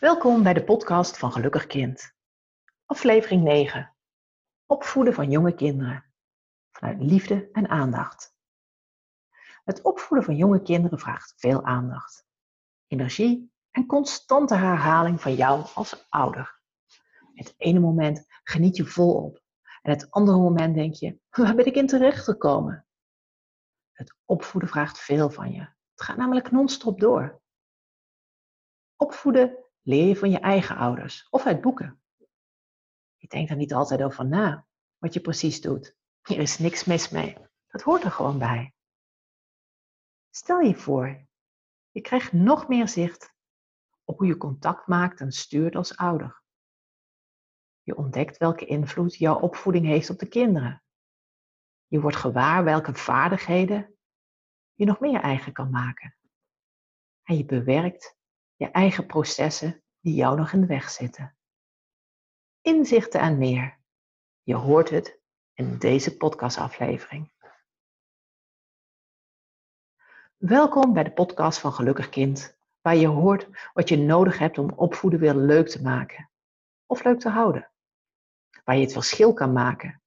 [0.00, 2.14] Welkom bij de podcast van Gelukkig Kind.
[2.84, 3.96] Aflevering 9.
[4.66, 6.12] Opvoeden van jonge kinderen.
[6.70, 8.34] Vanuit liefde en aandacht.
[9.64, 12.26] Het opvoeden van jonge kinderen vraagt veel aandacht,
[12.86, 16.60] energie en constante herhaling van jou als ouder.
[17.34, 19.42] Het ene moment geniet je volop
[19.82, 22.86] en het andere moment denk je, waar ben ik in terecht gekomen?
[23.92, 25.60] Het opvoeden vraagt veel van je.
[25.60, 27.40] Het gaat namelijk non-stop door.
[28.96, 32.02] Opvoeden leer je van je eigen ouders of uit boeken.
[33.16, 34.66] Je denkt er niet altijd over na
[34.98, 35.96] wat je precies doet.
[36.22, 37.36] Hier is niks mis mee.
[37.66, 38.74] Dat hoort er gewoon bij.
[40.30, 41.26] Stel je voor,
[41.90, 43.34] je krijgt nog meer zicht
[44.04, 46.42] op hoe je contact maakt en stuurt als ouder.
[47.82, 50.82] Je ontdekt welke invloed jouw opvoeding heeft op de kinderen.
[51.86, 53.94] Je wordt gewaar welke vaardigheden
[54.74, 56.16] je nog meer eigen kan maken.
[57.22, 58.18] En je bewerkt
[58.60, 61.36] je eigen processen die jou nog in de weg zitten.
[62.60, 63.78] Inzichten en meer.
[64.42, 65.20] Je hoort het
[65.54, 67.32] in deze podcastaflevering.
[70.36, 74.70] Welkom bij de podcast van Gelukkig Kind, waar je hoort wat je nodig hebt om
[74.70, 76.30] opvoeden weer leuk te maken
[76.86, 77.70] of leuk te houden.
[78.64, 80.02] Waar je het verschil kan maken,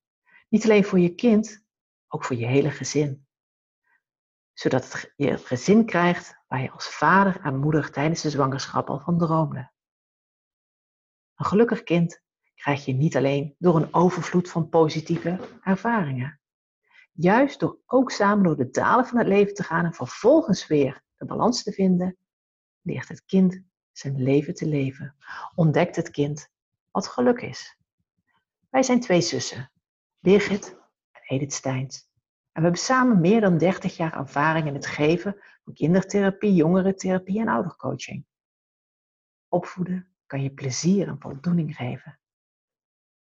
[0.50, 1.66] niet alleen voor je kind,
[2.08, 3.28] ook voor je hele gezin.
[4.54, 9.00] Zodat je het gezin krijgt waar je als vader en moeder tijdens de zwangerschap al
[9.00, 9.72] van droomde.
[11.36, 12.22] Een gelukkig kind
[12.56, 16.40] krijg je niet alleen door een overvloed van positieve ervaringen.
[17.12, 21.02] Juist door ook samen door de dalen van het leven te gaan en vervolgens weer
[21.18, 22.18] de balans te vinden,
[22.82, 25.16] leert het kind zijn leven te leven.
[25.56, 26.50] Ontdekt het kind
[26.92, 27.78] wat geluk is.
[28.70, 29.72] Wij zijn twee zussen,
[30.20, 30.78] Birgit
[31.12, 32.12] en Edith Steins.
[32.52, 35.42] En we hebben samen meer dan 30 jaar ervaring in het geven
[35.74, 38.26] kindertherapie, jongerentherapie en oudercoaching.
[39.48, 42.20] Opvoeden kan je plezier en voldoening geven.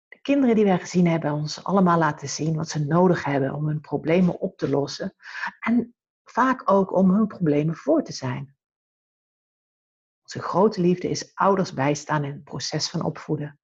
[0.08, 3.68] De kinderen die wij gezien hebben ons allemaal laten zien wat ze nodig hebben om
[3.68, 5.16] hun problemen op te lossen
[5.60, 8.56] en vaak ook om hun problemen voor te zijn.
[10.22, 13.60] Onze grote liefde is ouders bijstaan in het proces van opvoeden,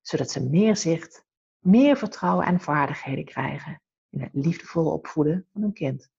[0.00, 1.24] zodat ze meer zicht,
[1.58, 6.10] meer vertrouwen en vaardigheden krijgen in het liefdevol opvoeden van hun kind.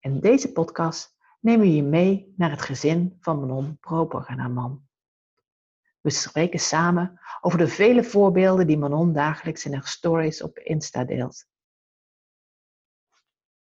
[0.00, 4.50] In deze podcast nemen we je mee naar het gezin van Manon Proper en haar
[4.50, 4.88] man.
[6.00, 11.04] We spreken samen over de vele voorbeelden die Manon dagelijks in haar stories op Insta
[11.04, 11.46] deelt.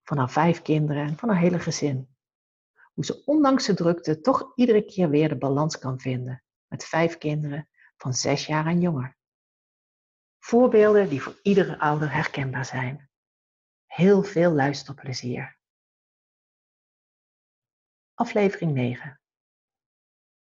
[0.04, 2.16] Van haar vijf kinderen en van haar hele gezin.
[2.94, 7.18] Hoe ze ondanks de drukte toch iedere keer weer de balans kan vinden met vijf
[7.18, 9.18] kinderen van zes jaar en jonger.
[10.40, 13.10] Voorbeelden die voor iedere ouder herkenbaar zijn.
[13.86, 15.57] Heel veel luisterplezier.
[18.18, 19.20] Aflevering 9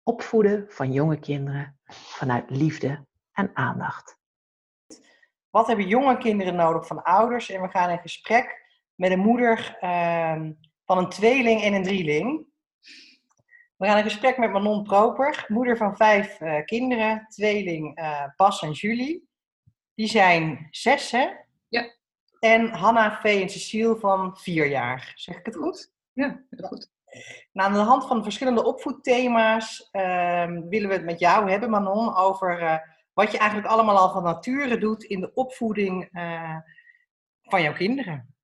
[0.03, 4.17] opvoeden van jonge kinderen vanuit liefde en aandacht.
[5.49, 7.49] Wat hebben jonge kinderen nodig van ouders?
[7.49, 8.65] En we gaan in gesprek
[8.95, 10.53] met een moeder ehm,
[10.85, 12.47] van een tweeling en een drieling.
[13.75, 18.61] We gaan in gesprek met Manon Proper, moeder van vijf uh, kinderen, tweeling uh, Bas
[18.61, 19.27] en Julie.
[19.93, 21.29] Die zijn zes, hè?
[21.67, 21.95] Ja.
[22.39, 25.11] En Hanna, Vee en Cecile van vier jaar.
[25.15, 25.93] Zeg ik het goed?
[26.13, 26.89] Ja, heel goed.
[27.51, 32.15] Nou, aan de hand van verschillende opvoedthema's ehm, willen we het met jou hebben, Manon,
[32.15, 32.77] over uh,
[33.13, 36.57] wat je eigenlijk allemaal al van nature doet in de opvoeding uh,
[37.41, 38.35] van jouw kinderen.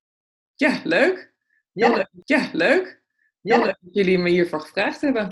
[0.54, 1.34] Ja, leuk.
[1.72, 2.08] Ja, leuk.
[2.24, 3.02] Ja, leuk.
[3.40, 3.56] Ja.
[3.56, 5.28] leuk dat jullie me hiervoor gevraagd hebben.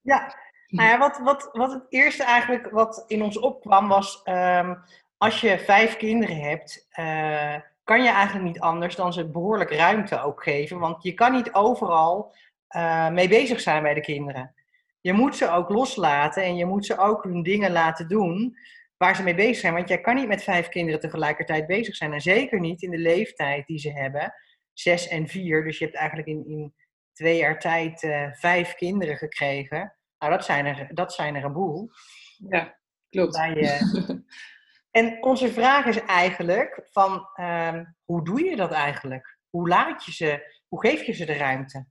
[0.00, 0.34] Ja,
[0.66, 4.82] nou ja, wat, wat, wat het eerste eigenlijk wat in ons opkwam was, um,
[5.16, 10.22] als je vijf kinderen hebt, uh, kan je eigenlijk niet anders dan ze behoorlijk ruimte
[10.22, 10.78] ook geven.
[10.78, 12.34] Want je kan niet overal
[12.76, 14.54] uh, mee bezig zijn bij de kinderen.
[15.00, 18.56] Je moet ze ook loslaten en je moet ze ook hun dingen laten doen
[18.96, 19.74] waar ze mee bezig zijn.
[19.74, 22.12] Want jij kan niet met vijf kinderen tegelijkertijd bezig zijn.
[22.12, 24.34] En zeker niet in de leeftijd die ze hebben,
[24.72, 25.64] zes en vier.
[25.64, 26.74] Dus je hebt eigenlijk in, in
[27.12, 29.96] twee jaar tijd uh, vijf kinderen gekregen.
[30.18, 31.90] Nou, dat zijn er, dat zijn er een boel.
[32.48, 32.78] Ja,
[33.10, 33.32] klopt.
[33.32, 34.08] Bij, uh,
[34.94, 39.38] en onze vraag is eigenlijk van, uh, hoe doe je dat eigenlijk?
[39.50, 41.86] Hoe laat je ze, hoe geef je ze de ruimte?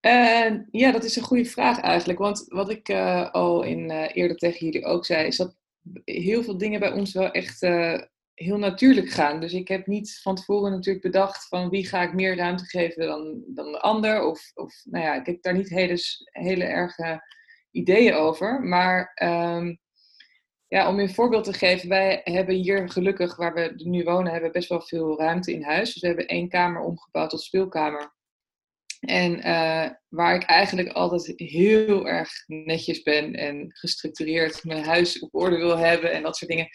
[0.00, 2.18] Uh, ja, dat is een goede vraag eigenlijk.
[2.18, 5.56] Want wat ik uh, al in, uh, eerder tegen jullie ook zei, is dat
[6.04, 7.60] heel veel dingen bij ons wel echt
[8.34, 9.40] heel natuurlijk gaan.
[9.40, 13.06] Dus ik heb niet van tevoren natuurlijk bedacht van wie ga ik meer ruimte geven
[13.06, 14.22] dan, dan de ander.
[14.22, 15.98] Of, of nou ja, ik heb daar niet hele,
[16.32, 17.22] hele erge
[17.70, 18.60] ideeën over.
[18.62, 19.78] Maar um,
[20.68, 24.32] ja, om je een voorbeeld te geven, wij hebben hier gelukkig, waar we nu wonen,
[24.32, 25.92] hebben best wel veel ruimte in huis.
[25.92, 28.16] Dus we hebben één kamer omgebouwd tot speelkamer.
[29.00, 35.34] En uh, waar ik eigenlijk altijd heel erg netjes ben en gestructureerd mijn huis op
[35.34, 36.68] orde wil hebben en dat soort dingen,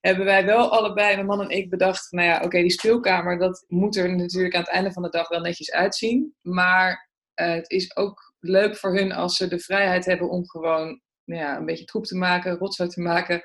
[0.00, 3.64] hebben wij wel allebei, mijn man en ik, bedacht, nou ja, oké, die speelkamer, dat
[3.68, 6.34] moet er natuurlijk aan het einde van de dag wel netjes uitzien.
[6.42, 7.10] Maar
[7.40, 11.42] uh, het is ook leuk voor hun als ze de vrijheid hebben om gewoon nou
[11.42, 13.42] ja, een beetje troep te maken, rotzooi te maken.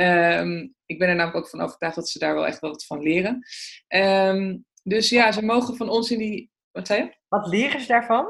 [0.00, 3.02] Um, ik ben er namelijk ook van overtuigd dat ze daar wel echt wat van
[3.02, 3.42] leren.
[3.88, 6.50] Um, dus ja, ze mogen van ons in die.
[6.70, 7.16] Wat zei je?
[7.28, 8.26] Wat leren ze daarvan?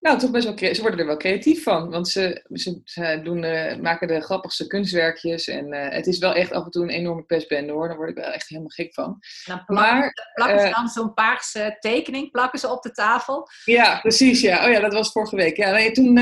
[0.00, 1.90] Nou, toch best wel ze worden er wel creatief van.
[1.90, 5.48] Want ze, ze, ze doen, uh, maken de grappigste kunstwerkjes.
[5.48, 7.88] En uh, het is wel echt af en toe een enorme pestbende hoor.
[7.88, 9.18] Daar word ik wel echt helemaal gek van.
[9.44, 13.48] Dan plakken, maar, plakken ze uh, dan zo'n paarse tekening plakken ze op de tafel?
[13.64, 14.40] Ja, precies.
[14.40, 14.66] Ja.
[14.66, 15.56] Oh ja, dat was vorige week.
[15.56, 16.18] Ja, nee, toen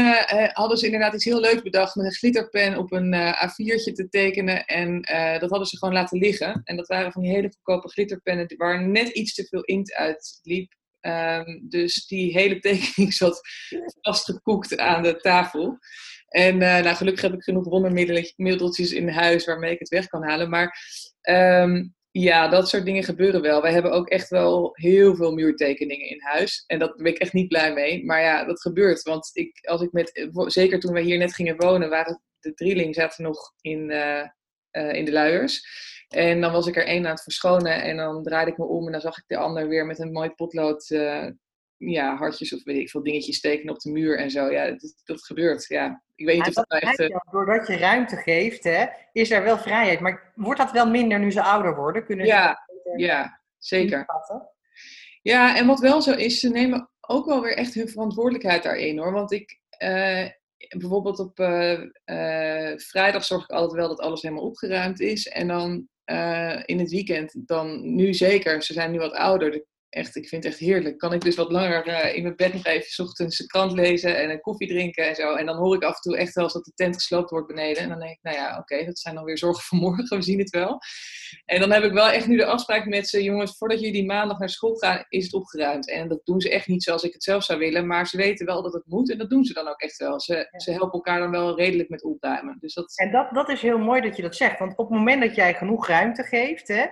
[0.52, 4.64] hadden ze inderdaad iets heel leuks bedacht met een glitterpen op een A4'tje te tekenen.
[4.64, 5.00] En
[5.40, 6.60] dat hadden ze gewoon laten liggen.
[6.64, 10.40] En dat waren van die hele goedkope glitterpennen waar net iets te veel inkt uit
[10.42, 10.74] liep.
[11.06, 13.40] Um, dus die hele tekening zat
[14.00, 15.78] vastgekoekt aan de tafel.
[16.28, 20.22] En uh, nou, gelukkig heb ik genoeg wondermiddeltjes in huis waarmee ik het weg kan
[20.22, 20.50] halen.
[20.50, 20.78] Maar
[21.62, 23.62] um, ja, dat soort dingen gebeuren wel.
[23.62, 26.64] Wij hebben ook echt wel heel veel muurtekeningen in huis.
[26.66, 28.04] En daar ben ik echt niet blij mee.
[28.04, 29.02] Maar ja, dat gebeurt.
[29.02, 32.94] Want ik, als ik met, zeker toen we hier net gingen wonen, waren de drieling
[32.94, 35.62] zaten nog in, uh, in de luiers.
[36.08, 38.86] En dan was ik er één aan het verschonen en dan draaide ik me om
[38.86, 41.26] en dan zag ik de ander weer met een mooi potlood uh,
[41.76, 44.50] ja, hartjes of weet ik veel dingetjes tekenen op de muur en zo.
[44.50, 45.66] Ja, dat, dat gebeurt.
[45.66, 47.00] Ja, ik weet niet of dat, dat echt...
[47.00, 47.16] Uh...
[47.30, 50.00] Doordat je ruimte geeft, hè, is er wel vrijheid.
[50.00, 52.04] Maar wordt dat wel minder nu ze ouder worden?
[52.04, 52.58] Kunnen ja,
[52.96, 54.06] ja, zeker.
[55.22, 58.98] Ja, en wat wel zo is, ze nemen ook wel weer echt hun verantwoordelijkheid daarin
[58.98, 59.12] hoor.
[59.12, 60.28] Want ik, uh,
[60.68, 61.80] bijvoorbeeld op uh,
[62.76, 65.28] vrijdag zorg ik altijd wel dat alles helemaal opgeruimd is.
[65.28, 65.88] En dan
[66.64, 68.62] in het weekend dan nu zeker.
[68.62, 70.98] Ze zijn nu wat ouder echt, ik vind het echt heerlijk.
[70.98, 74.18] Kan ik dus wat langer uh, in mijn bed nog even ochtends een krant lezen
[74.18, 75.34] en een koffie drinken en zo.
[75.34, 77.46] En dan hoor ik af en toe echt wel eens dat de tent gesloopt wordt
[77.46, 77.82] beneden.
[77.82, 80.22] En dan denk ik, nou ja, oké, dat zijn dan weer zorgen voor morgen, we
[80.22, 80.78] zien het wel.
[81.44, 84.38] En dan heb ik wel echt nu de afspraak met ze, jongens, voordat jullie maandag
[84.38, 85.90] naar school gaan, is het opgeruimd.
[85.90, 88.46] En dat doen ze echt niet zoals ik het zelf zou willen, maar ze weten
[88.46, 90.20] wel dat het moet en dat doen ze dan ook echt wel.
[90.20, 92.56] Ze, ze helpen elkaar dan wel redelijk met opruimen.
[92.60, 92.92] Dus dat...
[92.96, 95.34] En dat, dat is heel mooi dat je dat zegt, want op het moment dat
[95.34, 96.86] jij genoeg ruimte geeft, hè,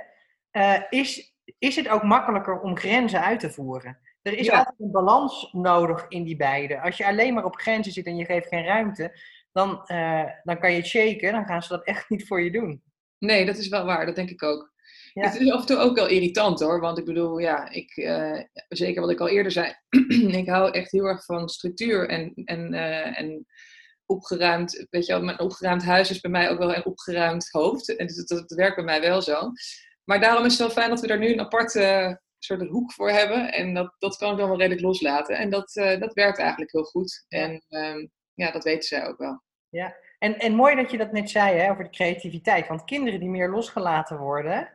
[0.52, 3.98] uh, is is het ook makkelijker om grenzen uit te voeren.
[4.22, 6.80] Er is altijd een balans nodig in die beide.
[6.80, 9.18] Als je alleen maar op grenzen zit en je geeft geen ruimte,
[9.52, 11.32] dan, uh, dan kan je het shaken.
[11.32, 12.82] Dan gaan ze dat echt niet voor je doen.
[13.18, 14.06] Nee, dat is wel waar.
[14.06, 14.72] Dat denk ik ook.
[15.12, 15.22] Ja.
[15.22, 16.80] Het is af en toe ook wel irritant hoor.
[16.80, 19.74] Want ik bedoel, ja, ik, uh, zeker wat ik al eerder zei.
[20.42, 23.46] ik hou echt heel erg van structuur en, en, uh, en
[24.06, 24.86] opgeruimd.
[24.90, 27.96] Weet je wel, opgeruimd huis is bij mij ook wel een opgeruimd hoofd.
[27.96, 29.52] En dat, dat werkt bij mij wel zo.
[30.04, 33.10] Maar daarom is het wel fijn dat we daar nu een aparte soort hoek voor
[33.10, 33.52] hebben.
[33.52, 35.36] En dat, dat kan ik dan wel redelijk loslaten.
[35.36, 37.24] En dat, uh, dat werkt eigenlijk heel goed.
[37.28, 39.42] En um, ja, dat weten zij ook wel.
[39.68, 42.68] Ja, en, en mooi dat je dat net zei hè, over de creativiteit.
[42.68, 44.72] Want kinderen die meer losgelaten worden,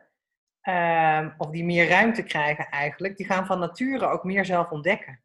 [0.62, 5.20] um, of die meer ruimte krijgen eigenlijk, die gaan van nature ook meer zelf ontdekken.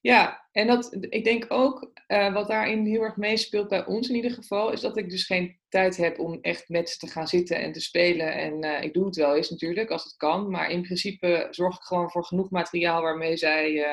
[0.00, 4.14] Ja, en dat, ik denk ook, uh, wat daarin heel erg meespeelt bij ons in
[4.14, 7.28] ieder geval, is dat ik dus geen tijd heb om echt met ze te gaan
[7.28, 8.34] zitten en te spelen.
[8.34, 10.50] En uh, ik doe het wel eens natuurlijk, als het kan.
[10.50, 13.86] Maar in principe zorg ik gewoon voor genoeg materiaal waarmee zij uh,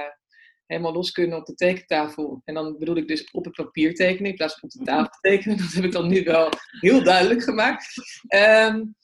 [0.66, 2.42] helemaal los kunnen op de tekentafel.
[2.46, 5.18] En dan bedoel ik dus op het papier tekenen in plaats van op de tafel
[5.22, 5.58] tekenen.
[5.64, 7.94] Dat heb ik dan nu wel heel duidelijk gemaakt.
[8.36, 8.96] Um,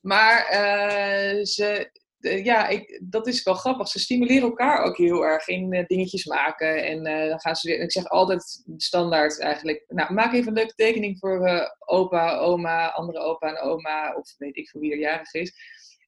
[0.00, 0.46] maar
[1.42, 1.90] ze,
[2.22, 3.88] ja, ik, dat is wel grappig.
[3.88, 6.84] Ze stimuleren elkaar ook heel erg in uh, dingetjes maken.
[6.84, 10.54] En uh, dan gaan ze weer, ik zeg altijd standaard eigenlijk, nou, maak even een
[10.54, 14.92] leuke tekening voor uh, opa, oma, andere opa en oma, of weet ik voor wie
[14.92, 15.52] er jarig is.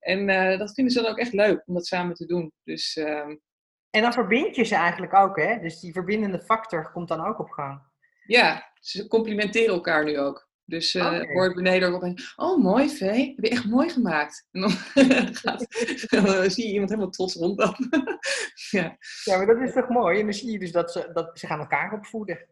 [0.00, 0.26] En
[0.59, 2.52] dat vinden ze dan ook echt leuk om dat samen te doen.
[2.64, 3.37] Dus, ehm,
[3.90, 5.59] en dan verbind je ze eigenlijk ook, hè?
[5.61, 7.80] Dus die verbindende factor komt dan ook op gang.
[8.26, 10.44] Ja, ze complimenteren elkaar nu ook.
[10.66, 11.33] Dus uh, okay.
[11.33, 14.47] hoor beneden ook opeens, oh mooi Vee, heb je echt mooi gemaakt.
[14.50, 15.66] En dan, gaat,
[16.11, 17.88] dan zie je iemand helemaal trots rondlopen.
[18.71, 18.97] ja.
[19.25, 20.18] ja, maar dat is toch mooi?
[20.18, 22.49] En dan zie je dus dat ze, dat ze gaan elkaar opvoeden.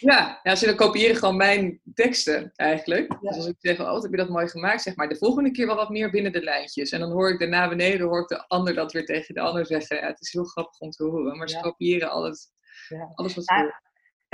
[0.00, 3.12] ja, ja, ze kopiëren gewoon mijn teksten eigenlijk.
[3.12, 3.18] Ja.
[3.28, 5.50] Dus als ik zeg, oh wat heb je dat mooi gemaakt, zeg maar de volgende
[5.50, 6.90] keer wel wat meer binnen de lijntjes.
[6.90, 9.66] En dan hoor ik daarna beneden, hoor ik de ander dat weer tegen de ander
[9.66, 9.96] zeggen.
[9.96, 12.48] Ja, het is heel grappig om te horen, maar ze kopiëren alles,
[13.14, 13.84] alles wat ze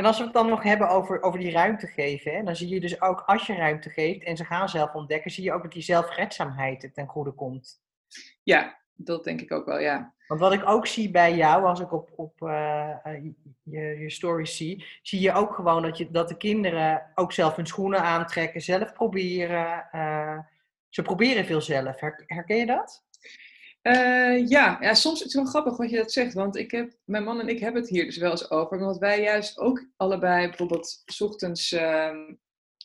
[0.02, 2.68] en als we het dan nog hebben over, over die ruimte geven, hè, dan zie
[2.68, 5.62] je dus ook als je ruimte geeft en ze gaan zelf ontdekken, zie je ook
[5.62, 7.82] dat die zelfredzaamheid ten goede komt.
[8.42, 10.14] Ja, dat denk ik ook wel, ja.
[10.26, 12.96] Want wat ik ook zie bij jou, als ik op, op uh,
[13.62, 17.56] je, je stories zie, zie je ook gewoon dat, je, dat de kinderen ook zelf
[17.56, 19.88] hun schoenen aantrekken, zelf proberen.
[19.92, 20.38] Uh,
[20.88, 22.00] ze proberen veel zelf.
[22.26, 23.04] Herken je dat?
[23.82, 24.78] Uh, ja.
[24.80, 26.34] ja, soms is het wel grappig wat je dat zegt.
[26.34, 28.78] Want ik heb, mijn man en ik hebben het hier dus wel eens over.
[28.78, 32.10] Want wij juist ook allebei bijvoorbeeld s ochtends uh,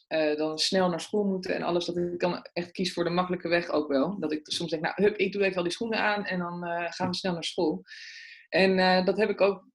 [0.08, 1.86] uh, dan snel naar school moeten en alles.
[1.86, 4.20] Dat ik dan echt kies voor de makkelijke weg ook wel.
[4.20, 6.64] Dat ik soms denk, nou, hup, ik doe even al die schoenen aan en dan
[6.90, 7.84] gaan we snel naar school.
[8.50, 9.66] En dat heb ik ook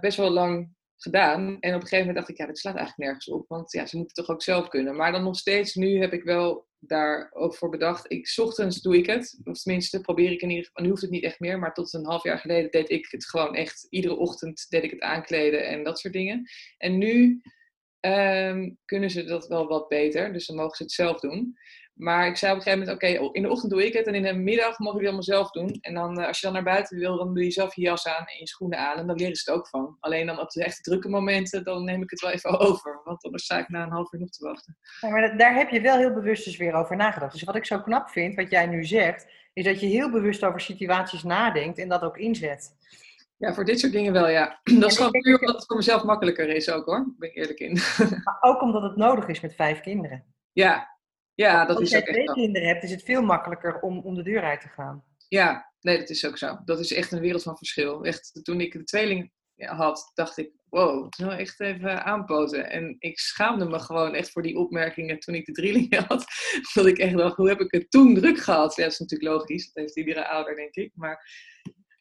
[0.00, 1.40] best wel lang gedaan.
[1.60, 3.48] En op een gegeven moment dacht ik, ja, dit slaat eigenlijk nergens op.
[3.48, 4.96] Want ja, ze moeten toch ook zelf kunnen.
[4.96, 8.12] Maar dan nog steeds, nu heb ik wel daar ook voor bedacht.
[8.12, 9.40] Ik, ochtends doe ik het.
[9.44, 10.82] Of tenminste, probeer ik in ieder geval.
[10.82, 11.58] Nu hoeft het niet echt meer.
[11.58, 13.86] Maar tot een half jaar geleden deed ik het gewoon echt.
[13.90, 16.48] Iedere ochtend deed ik het aankleden en dat soort dingen.
[16.78, 17.42] En nu
[18.00, 20.32] ehm, kunnen ze dat wel wat beter.
[20.32, 21.54] Dus dan mogen ze het zelf doen.
[21.94, 24.14] Maar ik zei op een gegeven moment, oké, in de ochtend doe ik het en
[24.14, 25.78] in de middag mogen jullie allemaal zelf doen.
[25.80, 28.06] En dan, eh, als je dan naar buiten wil, dan doe je zelf je jas
[28.06, 29.96] aan en je schoenen aan en dan leren ze het ook van.
[30.00, 33.00] Alleen dan op de echte drukke momenten, dan neem ik het wel even over.
[33.04, 34.76] Want anders sta ik na een half uur nog te wachten.
[35.00, 37.32] Ja, maar daar heb je wel heel bewust dus weer over nagedacht.
[37.32, 40.44] Dus wat ik zo knap vind, wat jij nu zegt, is dat je heel bewust
[40.44, 42.76] over situaties nadenkt en dat ook inzet.
[43.36, 44.60] Ja, voor dit soort dingen wel, ja.
[44.80, 47.58] Dat is gewoon puur omdat het voor mezelf makkelijker is ook hoor, ben ik eerlijk
[47.58, 47.78] in.
[48.24, 50.24] Maar ook omdat het nodig is met vijf kinderen.
[50.52, 50.91] Ja,
[51.42, 53.98] ja, dat Als is jij ook echt twee kinderen hebt, is het veel makkelijker om,
[53.98, 55.04] om de deur uit te gaan.
[55.28, 56.58] Ja, nee, dat is ook zo.
[56.64, 58.04] Dat is echt een wereld van verschil.
[58.04, 62.70] Echt, toen ik de tweeling had, dacht ik, wow, het is wel echt even aanpoten.
[62.70, 66.24] En ik schaamde me gewoon echt voor die opmerkingen toen ik de drieling had.
[66.74, 68.76] Dat ik echt dacht, hoe heb ik het toen druk gehad?
[68.76, 69.64] Ja, dat is natuurlijk logisch.
[69.64, 70.90] Dat heeft iedere ouder, denk ik.
[70.94, 71.30] Maar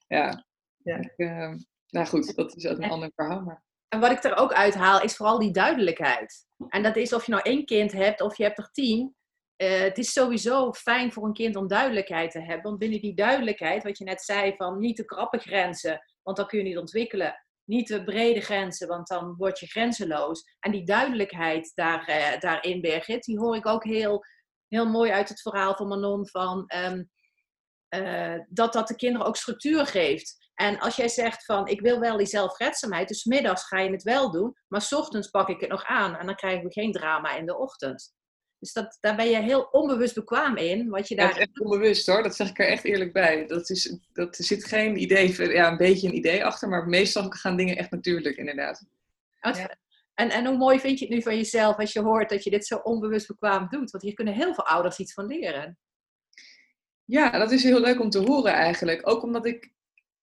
[0.08, 0.46] ja,
[0.84, 0.98] Ja.
[0.98, 1.54] Ik, eh,
[1.90, 3.42] nou goed, dat is ook een ander verhaal.
[3.42, 3.64] Maar...
[3.88, 6.46] En wat ik er ook uithaal, is vooral die duidelijkheid.
[6.70, 9.16] En dat is of je nou één kind hebt of je hebt er tien.
[9.62, 12.64] Eh, het is sowieso fijn voor een kind om duidelijkheid te hebben.
[12.64, 16.48] Want binnen die duidelijkheid, wat je net zei, van niet te krappe grenzen, want dan
[16.48, 17.36] kun je niet ontwikkelen.
[17.64, 20.44] Niet te brede grenzen, want dan word je grenzeloos.
[20.60, 24.26] En die duidelijkheid daar, eh, daarin, Birgit, die hoor ik ook heel,
[24.68, 26.28] heel mooi uit het verhaal van Manon.
[26.28, 27.04] Van, ehm,
[27.88, 30.52] eh, dat dat de kinderen ook structuur geeft.
[30.54, 34.04] En als jij zegt van, ik wil wel die zelfredzaamheid, dus middags ga je het
[34.04, 37.36] wel doen, maar ochtends pak ik het nog aan en dan krijgen we geen drama
[37.36, 38.20] in de ochtend.
[38.62, 41.30] Dus dat, daar ben je heel onbewust bekwaam in, wat je daar...
[41.32, 43.48] is echt onbewust hoor, dat zeg ik er echt eerlijk bij.
[43.48, 47.30] Dat is, dat, er zit geen idee, ja, een beetje een idee achter, maar meestal
[47.30, 48.86] gaan dingen echt natuurlijk inderdaad.
[50.14, 52.50] En, en hoe mooi vind je het nu van jezelf als je hoort dat je
[52.50, 53.92] dit zo onbewust bekwaam doet?
[53.92, 55.78] Want hier kunnen heel veel ouders iets van leren.
[57.06, 59.08] Ja, dat is heel leuk om te horen eigenlijk.
[59.10, 59.72] Ook omdat ik,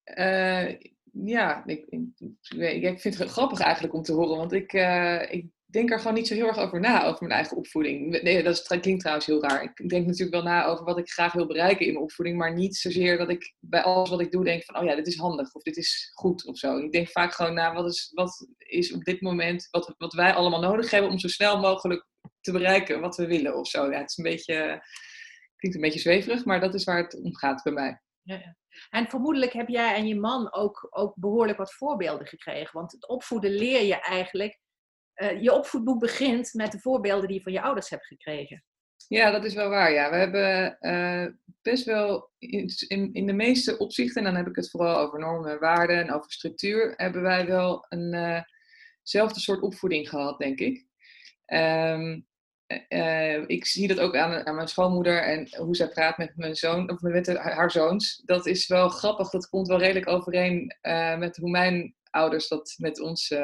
[0.03, 0.77] eh,
[1.13, 2.01] ja, ik, ik,
[2.57, 5.99] ik- ik vind het grappig eigenlijk om te horen, want ik, eh, ik denk er
[5.99, 8.23] gewoon niet zo heel erg over na, over mijn eigen opvoeding.
[8.23, 9.63] Nee, dat klinkt trouwens heel raar.
[9.63, 12.55] Ik denk natuurlijk wel na over wat ik graag wil bereiken in mijn opvoeding, maar
[12.55, 15.17] niet zozeer dat ik bij alles wat ik doe denk van, oh ja, dit is
[15.17, 16.79] handig of dit is goed of zo.
[16.79, 20.35] Ik denk vaak gewoon na, wat is, wat is op dit moment, wat, wat wij
[20.35, 22.07] allemaal nodig hebben om zo snel mogelijk
[22.41, 23.91] te bereiken wat we willen of zo.
[23.91, 24.83] Ja, het is een beetje,
[25.57, 28.01] klinkt een beetje zweverig, maar dat is waar het om gaat bij mij.
[28.91, 32.79] En vermoedelijk heb jij en je man ook, ook behoorlijk wat voorbeelden gekregen.
[32.79, 34.61] Want het opvoeden leer je eigenlijk.
[35.19, 38.65] Eh, je opvoedboek begint met de voorbeelden die je van je ouders hebt gekregen.
[39.09, 39.93] Ja, dat is wel waar.
[39.93, 40.11] Ja.
[40.11, 41.27] We hebben eh,
[41.63, 45.51] best wel in, in, de meeste opzichten, en dan heb ik het vooral over normen
[45.51, 48.43] en waarden en over structuur, hebben wij wel een eh,
[49.03, 50.87] soort opvoeding gehad, denk ik.
[51.45, 52.21] Ehm,
[52.67, 56.37] eh, eh, ik zie dat ook aan, aan mijn schoonmoeder en hoe zij praat met
[56.37, 58.23] mijn zoon, of met de- haar zoons.
[58.25, 59.31] Dat is wel grappig.
[59.31, 60.77] Dat komt wel redelijk overeen
[61.19, 63.35] met hoe mijn ouders dat met ons,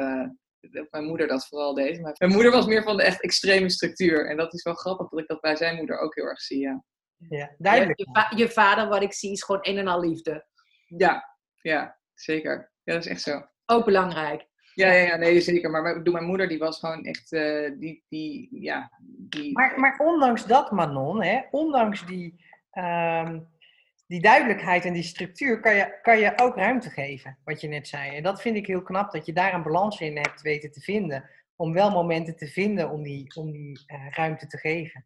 [0.73, 2.01] of mijn moeder dat vooral deed.
[2.01, 4.29] Maar mijn moeder was meer van de echt extreme structuur.
[4.29, 6.59] En dat is wel grappig dat ik dat bij zijn moeder ook heel erg zie.
[6.59, 6.83] Ja,
[7.29, 7.99] Ja, duidelijk.
[7.99, 10.45] Je, va- je vader, wat ik zie, is gewoon een en al liefde.
[10.87, 12.71] ja, ja zeker.
[12.83, 13.41] Ja, dat is echt zo.
[13.65, 14.45] Ook belangrijk.
[14.73, 15.69] Ja, ja, ja nee, zeker.
[15.69, 19.51] Maar mijn, mijn moeder die was gewoon echt, eh, die, die, ja, die...
[19.51, 23.39] Maar, maar ondanks dat, Manon, hè, ondanks die, ehm,
[24.07, 27.87] die duidelijkheid en die structuur, kan je, kan je ook ruimte geven, wat je net
[27.87, 28.15] zei.
[28.15, 30.81] En dat vind ik heel knap, dat je daar een balans in hebt weten te
[30.81, 31.29] vinden.
[31.55, 35.05] Om wel momenten te vinden om die, om die eh, ruimte te geven.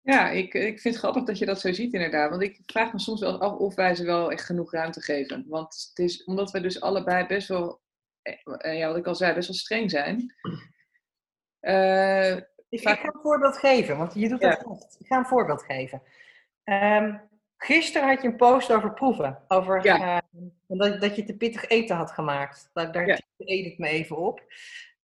[0.00, 2.30] Ja, ik, ik vind het grappig dat je dat zo ziet inderdaad.
[2.30, 5.44] Want ik vraag me soms wel af of wij ze wel echt genoeg ruimte geven.
[5.48, 7.80] Want het is omdat we dus allebei best wel,
[8.22, 10.18] eh, eh, ja, wat ik al zei, best wel streng zijn.
[12.68, 14.62] Ik, ga een voorbeeld geven, want je doet dat Ja.
[14.64, 14.96] goed.
[14.98, 16.02] Ik ga een voorbeeld geven.
[16.64, 17.16] Ehm,
[17.66, 19.38] gisteren had je een post over proeven.
[19.48, 20.22] Over Ja.
[20.68, 22.70] eh, dat, dat je te pittig eten had gemaakt.
[22.72, 23.18] Daar, daar Ja.
[23.38, 24.42] eet ik me even op.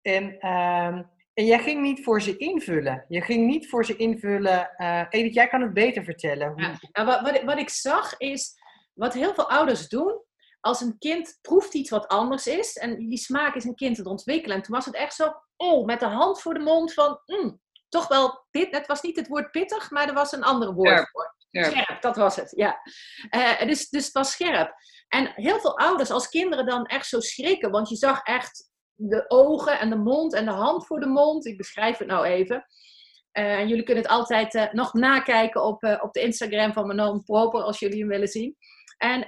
[0.03, 1.03] En, ehm,
[1.35, 3.05] en jij ging niet voor ze invullen.
[3.09, 4.71] Je ging niet voor ze invullen.
[4.77, 6.49] eh Edith, jij kan het beter vertellen.
[6.53, 6.75] Hoe, Ja.
[6.93, 8.55] Nou, wat, wat, ik, wat ik zag is,
[8.93, 10.25] wat heel veel ouders doen,
[10.61, 14.07] als een kind proeft iets wat anders is, en die smaak is een kind het
[14.07, 14.57] ontwikkelen.
[14.57, 17.61] En toen was het echt zo, oh, met de hand voor de mond van, mm,
[17.89, 18.69] toch wel pit.
[18.77, 21.09] Het was niet het woord pittig, maar er was een ander woord Ja.
[21.13, 21.35] voor.
[21.65, 22.03] Scherp.
[22.03, 22.81] dat was het, ja.
[23.31, 24.75] Uh, dus, dus het was scherp.
[25.09, 29.25] En heel veel ouders, als kinderen dan echt zo schrikken, want je zag echt de
[29.29, 31.47] ogen en de mond en de hand voor de mond.
[31.47, 32.67] Ik beschrijf het nou even.
[33.33, 37.63] Uh, jullie kunnen het altijd uh, nog nakijken op, op de Instagram van Manon Proper,
[37.63, 38.57] als jullie hem willen zien.
[38.97, 39.27] En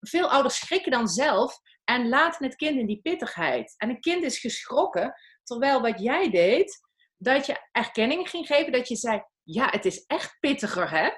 [0.00, 3.74] veel ouders schrikken dan zelf en laten het kind in die pittigheid.
[3.76, 5.14] En een kind is geschrokken,
[5.44, 6.80] terwijl wat jij deed,
[7.16, 11.08] dat je erkenning ging geven, dat je zei, ja, het is echt pittiger, hè?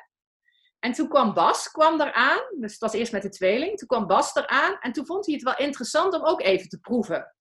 [0.84, 3.78] En toen kwam Bas kwam eraan, dus het was eerst met de tweeling.
[3.78, 6.80] Toen kwam Bas eraan en toen vond hij het wel interessant om ook even te
[6.80, 7.34] proeven.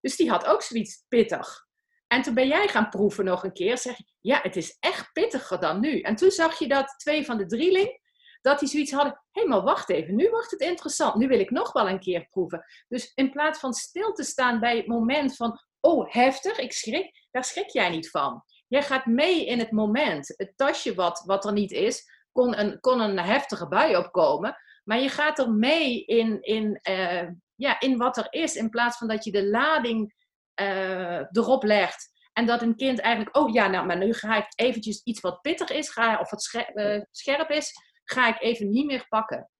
[0.00, 1.66] Dus die had ook zoiets pittig.
[2.06, 3.78] En toen ben jij gaan proeven nog een keer.
[3.78, 6.00] Zeg je, ja, het is echt pittiger dan nu.
[6.00, 8.00] En toen zag je dat twee van de drieling,
[8.40, 9.22] dat die zoiets hadden.
[9.30, 11.14] Hé, maar wacht even, nu wordt het interessant.
[11.14, 12.64] Nu wil ik nog wel een keer proeven.
[12.88, 17.26] Dus in plaats van stil te staan bij het moment van, oh, heftig, ik schrik,
[17.30, 18.44] daar schrik jij niet van.
[18.68, 20.34] Jij gaat mee in het moment.
[20.36, 24.56] Het tasje wat, wat er niet is, kon een, kon een heftige bui opkomen.
[24.84, 28.96] Maar je gaat er mee in, in, uh, ja, in wat er is, in plaats
[28.96, 30.14] van dat je de lading
[30.60, 32.12] uh, erop legt.
[32.32, 35.40] En dat een kind eigenlijk, oh ja, nou, maar nu ga ik eventjes iets wat
[35.40, 37.72] pittig is, ga, of wat scherp, uh, scherp is,
[38.04, 39.50] ga ik even niet meer pakken.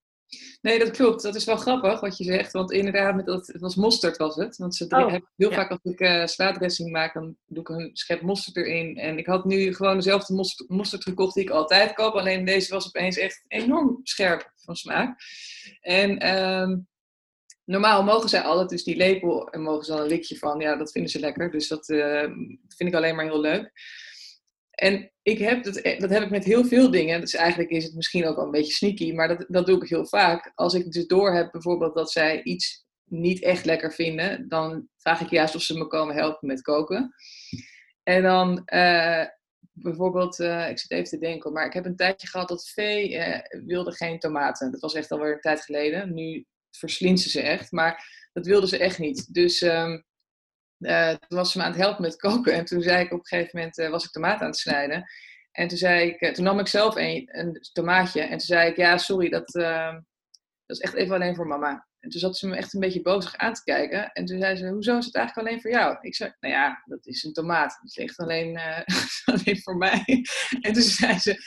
[0.62, 1.22] Nee, dat klopt.
[1.22, 2.52] Dat is wel grappig wat je zegt.
[2.52, 4.56] Want inderdaad, met dat, het was mosterd was het.
[4.56, 8.20] Want ze oh, heel vaak als ik uh, slaadressing maak, dan doe ik een schep
[8.20, 8.96] mosterd erin.
[8.96, 12.14] En ik had nu gewoon dezelfde mosterd, mosterd gekocht die ik altijd koop.
[12.14, 15.20] Alleen deze was opeens echt enorm scherp van smaak.
[15.80, 16.88] En um,
[17.64, 20.60] normaal mogen zij altijd dus die lepel en mogen ze dan een likje van.
[20.60, 21.50] Ja, dat vinden ze lekker.
[21.50, 22.22] Dus dat uh,
[22.68, 23.72] vind ik alleen maar heel leuk.
[24.74, 27.20] En ik heb dat, dat heb ik met heel veel dingen.
[27.20, 29.88] Dus eigenlijk is het misschien ook wel een beetje sneaky, maar dat, dat doe ik
[29.88, 30.52] heel vaak.
[30.54, 35.20] Als ik dus door heb bijvoorbeeld dat zij iets niet echt lekker vinden, dan vraag
[35.20, 37.14] ik juist of ze me komen helpen met koken.
[38.02, 39.24] En dan uh,
[39.72, 43.18] bijvoorbeeld, uh, ik zit even te denken, maar ik heb een tijdje gehad dat Vee
[43.64, 44.70] wilde geen tomaten.
[44.70, 46.14] Dat was echt alweer een tijd geleden.
[46.14, 49.34] Nu verslindt ze ze echt, maar dat wilde ze echt niet.
[49.34, 50.04] Dus um,
[50.84, 52.52] uh, toen was ze me aan het helpen met koken.
[52.52, 55.04] En toen zei ik op een gegeven moment, uh, was ik tomaat aan het snijden.
[55.52, 58.20] En toen, zei ik, uh, toen nam ik zelf een, een, tomaatje.
[58.20, 59.52] En toen zei ik, ja, sorry, dat,
[60.66, 61.87] dat is echt even alleen voor mama.
[62.00, 64.12] En toen zat ze me echt een beetje bozig aan te kijken.
[64.12, 65.96] En toen zei ze, hoezo is het eigenlijk alleen voor jou?
[66.00, 67.78] Ik zei, nou ja, dat is een tomaat.
[67.80, 68.61] Dat is echt alleen,
[69.24, 70.24] alleen voor mij.
[70.61, 71.42] En toen zei ze,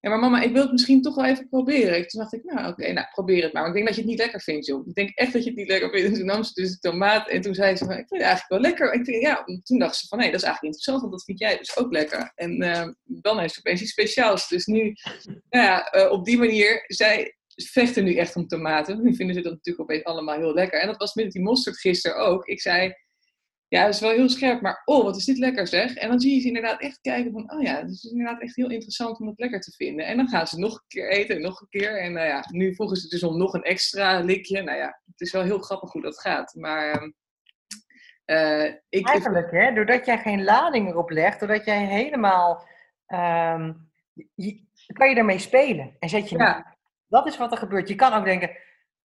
[0.00, 2.08] ja, maar mama, ik wil het misschien toch wel even proberen.
[2.08, 3.62] Toen dacht ik, nou oké, nou probeer het maar.
[3.62, 4.86] Maar ik denk dat je het niet lekker vindt, joh.
[4.86, 6.06] Ik denk echt dat je het niet lekker vindt.
[6.06, 8.30] En toen nam ze dus de tomaat en toen zei ze, van, ik vind het
[8.30, 8.92] eigenlijk wel lekker.
[8.92, 11.38] En toen, ja, toen dacht ze van, nee, dat is eigenlijk interessant, want dat vind
[11.38, 12.32] jij dus ook lekker.
[12.34, 14.48] En uh, dan heeft ze opeens iets speciaals.
[14.48, 14.94] Dus nu,
[15.50, 19.02] nou ja, uh, op die manier, zij vechten nu echt om tomaten.
[19.02, 20.80] Nu vinden ze dat natuurlijk opeens allemaal heel lekker.
[20.80, 22.46] En dat was met die mosterd gisteren ook.
[22.46, 22.94] Ik zei,
[23.70, 25.94] ja, dat is wel heel scherp, maar oh, wat is dit lekker zeg.
[25.94, 28.56] En dan zie je ze inderdaad echt kijken van, oh ja, het is inderdaad echt
[28.56, 30.06] heel interessant om het lekker te vinden.
[30.06, 32.00] En dan gaan ze nog een keer eten, nog een keer.
[32.00, 34.62] En nou ja, nu vroegen ze dus om nog een extra likje.
[34.62, 36.54] Nou ja, het is wel heel grappig hoe dat gaat.
[36.54, 37.12] Maar
[38.26, 39.08] uh, ik...
[39.08, 42.68] Eigenlijk, hè, doordat jij geen lading erop legt, doordat jij helemaal...
[43.06, 43.90] Um,
[44.34, 46.78] je, kan je ermee spelen en zet je ja.
[47.08, 47.88] Dat is wat er gebeurt.
[47.88, 48.50] Je kan ook denken,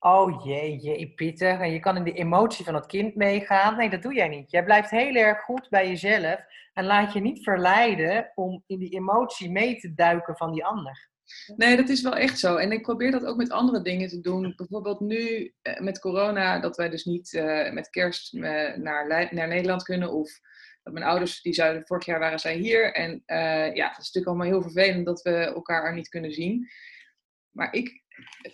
[0.04, 1.58] Oh jee, jee, pittig.
[1.58, 3.76] En je kan in de emotie van het kind meegaan.
[3.76, 4.50] Nee, dat doe jij niet.
[4.50, 6.40] Jij blijft heel erg goed bij jezelf.
[6.72, 11.10] En laat je niet verleiden om in die emotie mee te duiken van die ander.
[11.56, 12.56] Nee, dat is wel echt zo.
[12.56, 14.52] En ik probeer dat ook met andere dingen te doen.
[14.56, 18.42] Bijvoorbeeld nu eh, met corona, dat wij dus niet uh, met kerst uh,
[18.76, 20.12] naar, naar Nederland kunnen.
[20.12, 20.30] Of
[20.82, 22.92] dat mijn ouders, die zouden, vorig jaar waren zij hier.
[22.92, 23.22] En
[23.74, 26.68] ja, dat is natuurlijk allemaal heel vervelend dat we elkaar er niet kunnen zien.
[27.50, 28.02] Maar ik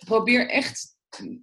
[0.05, 0.97] probeer echt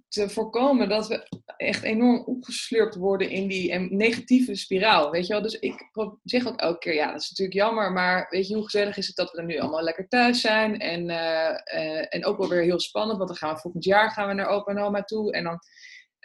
[0.07, 1.27] te voorkomen dat we
[1.57, 5.11] echt enorm opgeslurpt worden in die negatieve spiraal.
[5.11, 5.41] Weet je wel?
[5.41, 5.91] Dus ik
[6.23, 9.07] zeg ook elke keer, ja, dat is natuurlijk jammer, maar weet je, hoe gezellig is
[9.07, 10.79] het dat we er nu allemaal lekker thuis zijn?
[10.79, 14.11] En, uh, uh, en ook wel weer heel spannend, want dan gaan we volgend jaar
[14.11, 15.31] gaan we naar opa en oma toe.
[15.31, 15.59] En dan,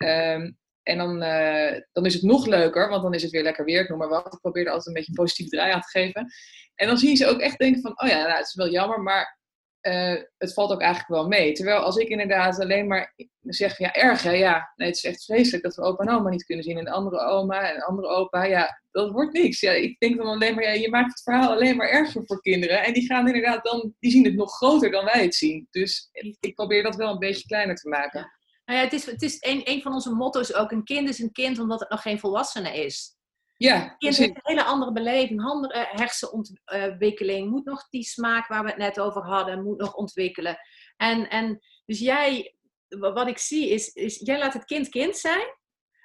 [0.08, 3.64] um, en dan, uh, dan is het nog leuker, want dan is het weer lekker
[3.64, 4.34] weer, ik noem maar wat.
[4.34, 6.26] Ik probeer er altijd een beetje een positieve draai aan te geven.
[6.74, 8.70] En dan zie je ze ook echt denken van, oh ja, nou, het is wel
[8.70, 9.40] jammer, maar
[9.82, 11.52] uh, het valt ook eigenlijk wel mee.
[11.52, 15.24] Terwijl als ik inderdaad alleen maar zeg, ja, erg hè, ja, nee, het is echt
[15.24, 17.84] vreselijk dat we opa en oma niet kunnen zien en de andere oma en de
[17.84, 19.60] andere opa, ja, dat wordt niks.
[19.60, 22.40] Ja, ik denk dan alleen maar, ja, je maakt het verhaal alleen maar erger voor
[22.40, 25.66] kinderen en die gaan inderdaad dan, die zien het nog groter dan wij het zien.
[25.70, 26.08] Dus
[26.40, 28.30] ik probeer dat wel een beetje kleiner te maken.
[28.64, 31.18] Nou ja, het is, het is een, een van onze motto's ook, een kind is
[31.18, 33.16] een kind omdat het nog geen volwassene is.
[33.62, 38.68] Ja, kind heeft een hele andere beleving, andere hersenontwikkeling, moet nog die smaak waar we
[38.68, 40.58] het net over hadden, moet nog ontwikkelen.
[40.96, 42.56] En, en dus jij,
[42.88, 45.56] wat ik zie is, is jij laat het kind kind zijn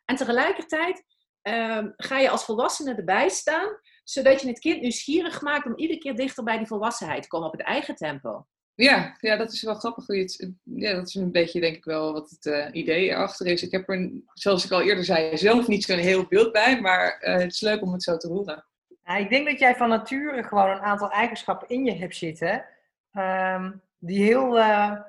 [0.06, 1.04] en tegelijkertijd
[1.41, 6.00] um, ga je als volwassene erbij staan, zodat je het kind nieuwsgierig maakt om iedere
[6.00, 8.46] keer dichter bij die volwassenheid te komen op het eigen tempo.
[8.78, 10.06] Ja, ja, dat is wel grappig.
[10.06, 13.10] Hoe je het, ja, dat is een beetje denk ik wel wat het uh, idee
[13.10, 13.63] erachter is.
[13.63, 17.22] Ik heb er, zoals ik al eerder zei, zelf niet zo'n heel beeld bij, maar
[17.22, 18.66] uh, het is leuk om het zo te horen.
[19.04, 22.66] Ja, ik denk dat jij van nature gewoon een aantal eigenschappen in je hebt zitten,
[23.13, 25.00] um, die heel uh,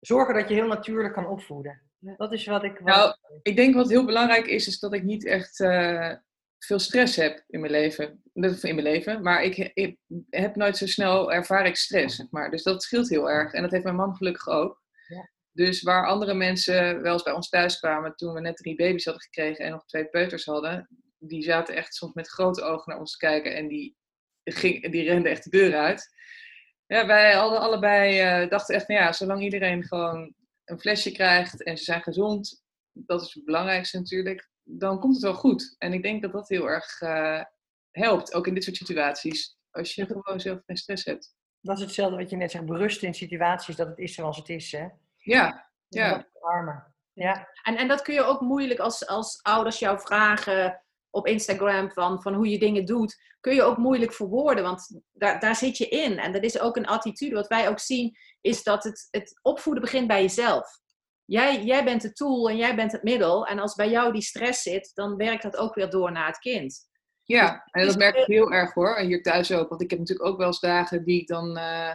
[0.00, 1.80] zorgen dat je heel natuurlijk kan opvoeden.
[2.16, 2.78] Dat is wat ik.
[2.78, 5.58] Wat nou, ik denk wat heel belangrijk is, is dat ik niet echt
[6.64, 8.22] veel stress heb in mijn leven.
[8.32, 9.22] In mijn leven.
[9.22, 9.96] Maar ik, ik,
[10.30, 12.16] heb nooit zo snel ervaar ik stress.
[12.16, 12.50] Zeg maar.
[12.50, 13.52] Dus dat scheelt heel erg.
[13.52, 14.82] En dat heeft mijn man gelukkig ook.
[15.08, 15.30] Ja.
[15.52, 19.04] Dus waar andere mensen wel eens bij ons thuis kwamen toen we net drie baby's
[19.04, 23.00] hadden gekregen en nog twee peuters hadden, die zaten echt soms met grote ogen naar
[23.00, 23.96] ons te kijken en die,
[24.44, 26.10] ging, die renden echt de deur uit.
[26.86, 31.62] Ja, wij hadden allebei uh, dachten echt, nou ja, zolang iedereen gewoon een flesje krijgt
[31.62, 35.74] en ze zijn gezond, dat is het belangrijkste natuurlijk dan komt het wel goed.
[35.78, 37.42] En ik denk dat dat heel erg uh,
[37.90, 39.56] helpt, ook in dit soort situaties.
[39.70, 41.34] Als je gewoon zelf geen stress hebt.
[41.60, 44.48] Dat is hetzelfde wat je net zegt, berusten in situaties dat het is zoals het
[44.48, 44.72] is.
[44.72, 44.86] Hè?
[45.16, 46.26] Ja, ja.
[46.40, 46.94] Armer.
[47.12, 47.48] Ja.
[47.62, 52.22] En, en dat kun je ook moeilijk als, als ouders jou vragen op Instagram van,
[52.22, 55.88] van hoe je dingen doet, kun je ook moeilijk verwoorden, want daar, daar zit je
[55.88, 56.18] in.
[56.18, 57.34] En dat is ook een attitude.
[57.34, 60.80] Wat wij ook zien, is dat het, het opvoeden begint bij jezelf.
[61.32, 63.46] Jij, jij bent de tool en jij bent het middel.
[63.46, 66.38] En als bij jou die stress zit, dan werkt dat ook weer door naar het
[66.38, 66.88] kind.
[67.22, 68.96] Ja, dus en dat merk ik heel erg hoor.
[68.96, 69.68] En hier thuis ook.
[69.68, 71.58] Want ik heb natuurlijk ook wel eens dagen die ik dan.
[71.58, 71.94] Uh,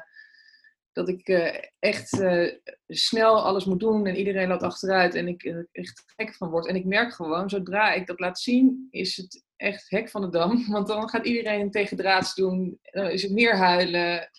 [0.91, 2.53] dat ik uh, echt uh,
[2.87, 6.67] snel alles moet doen en iedereen loopt achteruit en ik er echt gek van word.
[6.67, 10.29] En ik merk gewoon, zodra ik dat laat zien, is het echt hek van de
[10.29, 10.65] dam.
[10.71, 14.29] Want dan gaat iedereen tegen draads doen, dan is het meer huilen.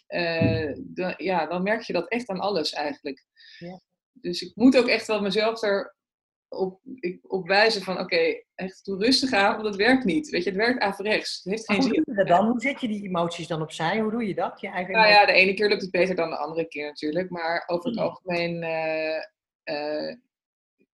[0.78, 3.24] Dan, ja, dan merk je dat echt aan alles eigenlijk.
[3.58, 3.80] Ja
[4.20, 6.80] dus ik moet ook echt wel mezelf erop
[7.22, 10.30] op wijzen van, oké, echt doe rustig aan, want het werkt niet.
[10.30, 11.40] Weet je, het werkt averechts.
[11.42, 12.02] Het heeft geen zin.
[12.04, 12.46] Hoe dan?
[12.46, 14.00] Hoe zet je die emoties dan opzij?
[14.00, 14.60] Hoe doe je dat?
[14.60, 17.30] Je eigen nou ja, de ene keer lukt het beter dan de andere keer natuurlijk.
[17.30, 18.08] Maar over het hmm.
[18.08, 20.14] algemeen uh,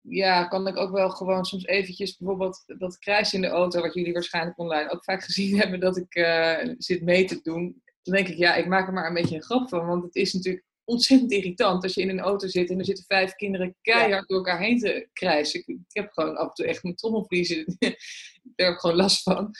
[0.00, 3.94] ja, kan ik ook wel gewoon soms eventjes bijvoorbeeld dat kruis in de auto, wat
[3.94, 7.82] jullie waarschijnlijk online ook vaak gezien hebben, dat ik uh, zit mee te doen.
[8.02, 9.86] Dan denk ik, ja, ik maak er maar een beetje een grap van.
[9.86, 13.04] Want het is natuurlijk ontzettend irritant als je in een auto zit en er zitten
[13.08, 15.60] vijf kinderen keihard door elkaar heen te krijsen.
[15.60, 17.64] Ik, ik, heb gewoon af en toe echt mijn trommelvliezen.
[17.78, 19.50] Daar heb ik gewoon last van.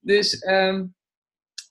[0.00, 0.94] Dus um,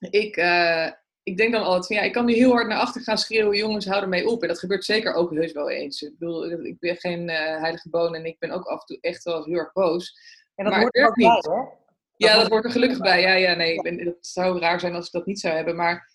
[0.10, 0.92] ik, uh,
[1.24, 3.58] ik denk dan altijd van ja, ik kan nu heel hard naar achter gaan schreeuwen,
[3.58, 4.42] jongens, hou ermee op.
[4.42, 6.02] En dat gebeurt zeker ook heus wel eens.
[6.02, 8.98] Ik bedoel, ik ben geen uh, heilige boon en ik ben ook af en toe
[9.02, 10.18] echt wel heel erg boos.
[10.56, 11.42] En dat maar hoort er ook niet.
[11.42, 11.70] Bij,
[12.18, 13.22] ja, dat, hoort er gelukkig bij.
[13.22, 15.76] Ja, ja, nee, ben, het zou raar zijn als ik dat niet zou hebben.
[15.76, 16.12] Maar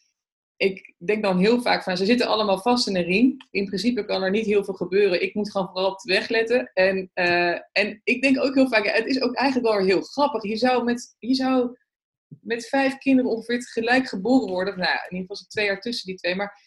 [0.62, 3.36] ik denk dan heel vaak van, ze zitten allemaal vast in een riem.
[3.50, 5.22] In principe kan er niet heel veel gebeuren.
[5.22, 6.70] Ik moet gewoon vooral op de weg letten.
[6.74, 10.42] En, uh, en ik denk ook heel vaak, het is ook eigenlijk wel heel grappig.
[10.42, 11.76] Je zou met, je zou
[12.40, 14.78] met vijf kinderen ongeveer tegelijk geboren worden.
[14.78, 16.34] Nou, in ieder geval is twee jaar tussen die twee.
[16.34, 16.60] Maar,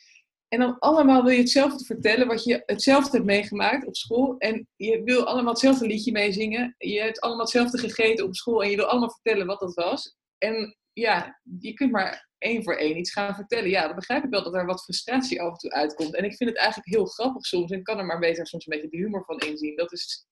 [0.48, 4.36] en dan allemaal wil je hetzelfde vertellen, wat je hetzelfde hebt meegemaakt op school.
[4.38, 6.76] En je wil allemaal hetzelfde liedje meezingen.
[6.78, 8.64] Je hebt allemaal hetzelfde gegeten op school.
[8.64, 10.16] En je wil allemaal vertellen wat dat was.
[10.38, 13.70] En ja, je kunt maar één voor één iets gaan vertellen.
[13.70, 16.16] Ja, dan begrijp ik wel dat er wat frustratie af en toe uitkomt.
[16.16, 17.72] En ik vind het eigenlijk heel grappig soms.
[17.72, 19.76] En kan er maar beter soms een beetje de humor van inzien.
[19.76, 20.28] Dat is,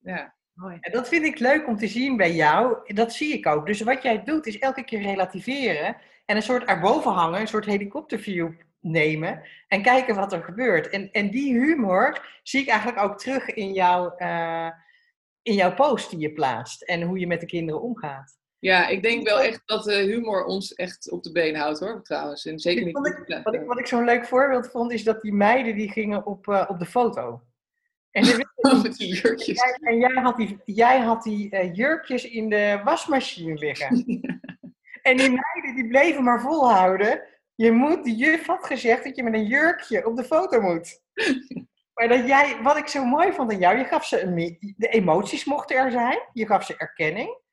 [0.00, 0.34] ja...
[0.56, 0.76] Mooi.
[0.80, 2.94] En dat vind ik leuk om te zien bij jou.
[2.94, 3.66] Dat zie ik ook.
[3.66, 5.96] Dus wat jij doet is elke keer relativeren.
[6.24, 9.42] En een soort erboven hangen, een soort helikopterview nemen.
[9.68, 10.88] En kijken wat er gebeurt.
[10.88, 14.70] En, en die humor zie ik eigenlijk ook terug in, jouw uh,
[15.42, 16.82] in jouw post die je plaatst.
[16.82, 18.38] En hoe je met de kinderen omgaat.
[18.66, 22.02] Ja, ik denk wel echt dat de humor ons echt op de been houdt hoor,
[22.02, 22.46] trouwens.
[22.46, 22.98] En zeker niet.
[22.98, 25.90] Wat ik, wat ik, wat ik zo'n leuk voorbeeld vond, is dat die meiden die
[25.90, 27.42] gingen op, uh, op de foto.
[28.10, 28.24] En,
[28.82, 29.60] Met die jurkjes.
[29.80, 34.04] En jij had die, jij had die uh, jurkjes in de wasmachine liggen.
[35.02, 37.22] En die meiden die bleven maar volhouden.
[37.54, 41.00] Je moet, de juf had gezegd dat je met een jurkje op de foto moet.
[41.94, 44.88] Maar dat jij, wat ik zo mooi vond aan jou, je gaf ze een, de
[44.88, 47.44] emoties mochten er zijn, je gaf ze erkenning.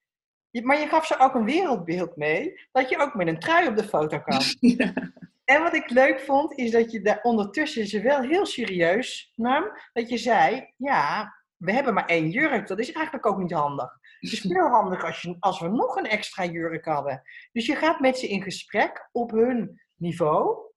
[0.61, 3.75] Maar je gaf ze ook een wereldbeeld mee, dat je ook met een trui op
[3.75, 4.41] de foto kan.
[5.43, 9.63] En wat ik leuk vond, is dat je daar ondertussen ze wel heel serieus nam.
[9.93, 12.67] Dat je zei, ja, we hebben maar één jurk.
[12.67, 13.97] Dat is eigenlijk ook niet handig.
[14.19, 17.21] Het is veel handiger als, je, als we nog een extra jurk hadden.
[17.51, 20.71] Dus je gaat met ze in gesprek op hun niveau.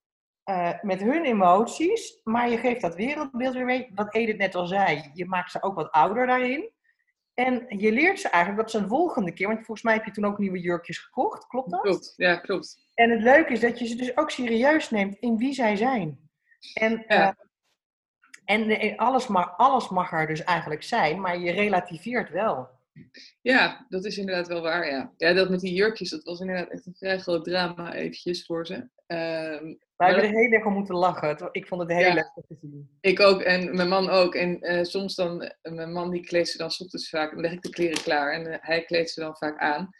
[0.50, 3.90] Uh, met hun emoties, maar je geeft dat wereldbeeld weer mee.
[3.94, 6.70] Wat Edith net al zei, je maakt ze ook wat ouder daarin.
[7.36, 10.10] En je leert ze eigenlijk dat ze een volgende keer, want volgens mij heb je
[10.10, 11.80] toen ook nieuwe jurkjes gekocht, klopt dat?
[11.80, 12.88] Klopt, ja, klopt.
[12.94, 16.30] En het leuke is dat je ze dus ook serieus neemt in wie zij zijn.
[16.74, 17.36] En, ja.
[18.44, 22.68] uh, en alles, mag, alles mag er dus eigenlijk zijn, maar je relativeert wel.
[23.42, 25.12] Ja, dat is inderdaad wel waar, ja.
[25.16, 28.66] Ja, dat met die jurkjes, dat was inderdaad echt een vrij groot drama eventjes voor
[28.66, 28.74] ze.
[29.06, 31.48] Ehm, Wij maar hebben er heel erg om moeten lachen.
[31.52, 32.14] Ik vond het heel Ja.
[32.14, 32.88] leuk om te zien.
[33.00, 34.34] Ik ook en mijn man ook.
[34.34, 37.52] En eh, soms dan, eh, mijn man die kleedt ze dan ochtends vaak, dan leg
[37.52, 39.90] ik de kleren klaar en eh, hij kleedt ze dan vaak aan.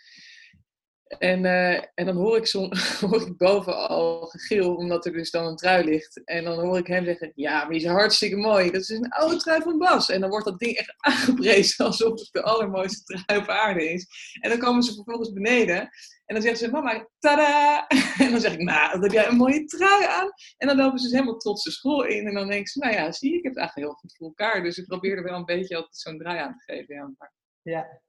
[1.07, 5.31] En, eh, en dan hoor ik, som, hoor ik boven al gegil, omdat er dus
[5.31, 6.25] dan een trui ligt.
[6.25, 8.71] En dan hoor ik hem zeggen, ja, maar die is hartstikke mooi.
[8.71, 10.11] Dat is een oude trui van Bas.
[10.11, 14.07] En dan wordt dat ding echt aangeprezen alsof het de allermooiste trui op aarde is.
[14.41, 15.81] En dan komen ze vervolgens beneden.
[16.25, 17.87] En dan zeggen ze, mama, tada!
[18.19, 20.31] En dan zeg ik, nou, wat heb jij een mooie trui aan.
[20.57, 22.27] En dan lopen ze dus helemaal trots de school in.
[22.27, 24.63] En dan denken ze, nou ja, zie ik heb het eigenlijk heel goed voor elkaar.
[24.63, 26.95] Dus ik probeer er wel een beetje zo'n draai aan te geven.
[26.95, 27.13] Ja.
[27.19, 28.01] Maar, Ja.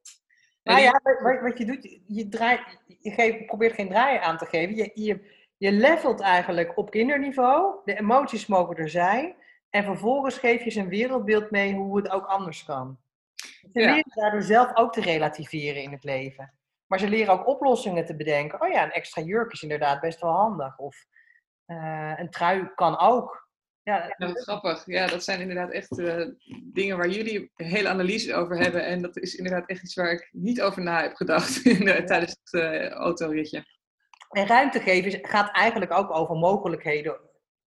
[0.76, 4.46] Die- ja, wat- wat, je doet, je, draait, je geeft, probeert geen draaien aan te
[4.46, 4.76] geven.
[4.76, 7.76] Je, je, je levelt eigenlijk op kinderniveau.
[7.86, 9.36] De emoties mogen er zijn.
[9.70, 12.98] En vervolgens geef je ze een wereldbeeld mee hoe het ook anders kan.
[13.74, 13.94] Ze Ja.
[13.94, 16.54] leren daardoor zelf ook te relativeren in het leven.
[16.88, 18.62] Maar ze leren ook oplossingen te bedenken.
[18.62, 20.78] Oh ja, een extra jurk is inderdaad best wel handig.
[20.78, 21.06] Of
[21.66, 23.47] eh, een trui kan ook.
[23.88, 24.86] Ja, grappig.
[24.86, 26.26] Ja, dat zijn inderdaad echt eh,
[26.74, 28.86] dingen waar jullie hele analyse over hebben.
[28.86, 32.38] En dat is inderdaad echt iets waar ik niet over na heb gedacht in, tijdens
[32.44, 33.66] het eh, autoritje.
[34.30, 37.20] En ruimte geven gaat eigenlijk ook over mogelijkheden.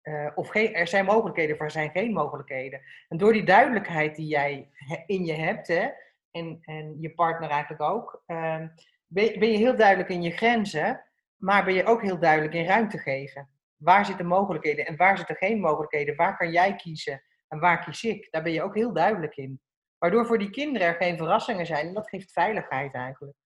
[0.03, 2.81] eh, of geen, er zijn mogelijkheden, of er zijn geen mogelijkheden.
[3.09, 4.71] En door die duidelijkheid die jij
[5.07, 5.89] in je hebt, hè,
[6.31, 8.69] en, en je partner eigenlijk ook, ehm,
[9.07, 11.05] ben, ben je heel duidelijk in je grenzen,
[11.37, 13.49] maar ben je ook heel duidelijk in ruimte geven.
[13.79, 16.17] Waar zitten mogelijkheden en waar zitten geen mogelijkheden?
[16.17, 18.29] Waar kan jij kiezen en waar kies ik?
[18.31, 19.61] Daar ben je ook heel duidelijk in.
[19.99, 21.87] Waardoor voor die kinderen er geen verrassingen zijn.
[21.87, 23.37] En dat geeft veiligheid eigenlijk.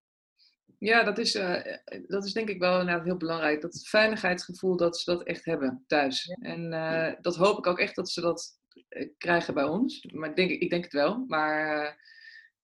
[0.78, 3.60] Ja, dat is, eh, dat is denk ik wel inderdaad heel belangrijk.
[3.60, 6.28] Dat veiligheidsgevoel, dat ze dat echt hebben thuis.
[6.40, 10.06] En eh, dat hoop ik ook echt dat ze dat eh, krijgen bij ons.
[10.12, 11.24] Maar ik denk, ik denk het wel.
[11.26, 11.86] Maar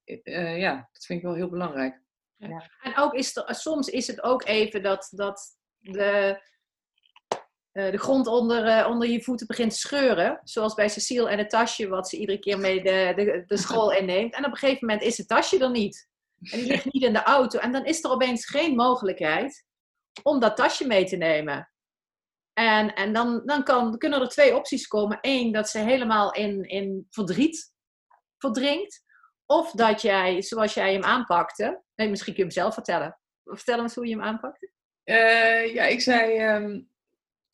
[0.05, 2.01] eh, eh, ja, dat vind ik wel heel belangrijk.
[2.39, 6.43] En ook is er, soms is het ook even dat, dat de,
[7.73, 10.41] de grond onder, eh, onder je voeten begint te scheuren.
[10.45, 13.93] Zoals bij Cecile en het tasje wat ze iedere keer mee de, de, de school
[13.93, 14.35] inneemt.
[14.35, 16.09] En op een gegeven moment is het tasje er niet.
[16.43, 17.59] En die ligt niet in de auto.
[17.59, 19.67] En dan is er opeens geen mogelijkheid
[20.23, 21.71] om dat tasje mee te nemen.
[22.53, 25.19] En, en dan, dan kan, kunnen er twee opties komen.
[25.21, 27.73] Eén, dat ze helemaal in, in verdriet
[28.39, 29.03] verdrinkt.
[29.47, 31.83] Of dat jij, zoals jij hem aanpakte.
[31.95, 33.19] Nee, misschien kun je hem zelf vertellen.
[33.45, 34.73] Vertel eens hoe je hem aanpakte.
[35.05, 36.37] Eh, ja, ik zei.
[36.37, 36.81] ehm,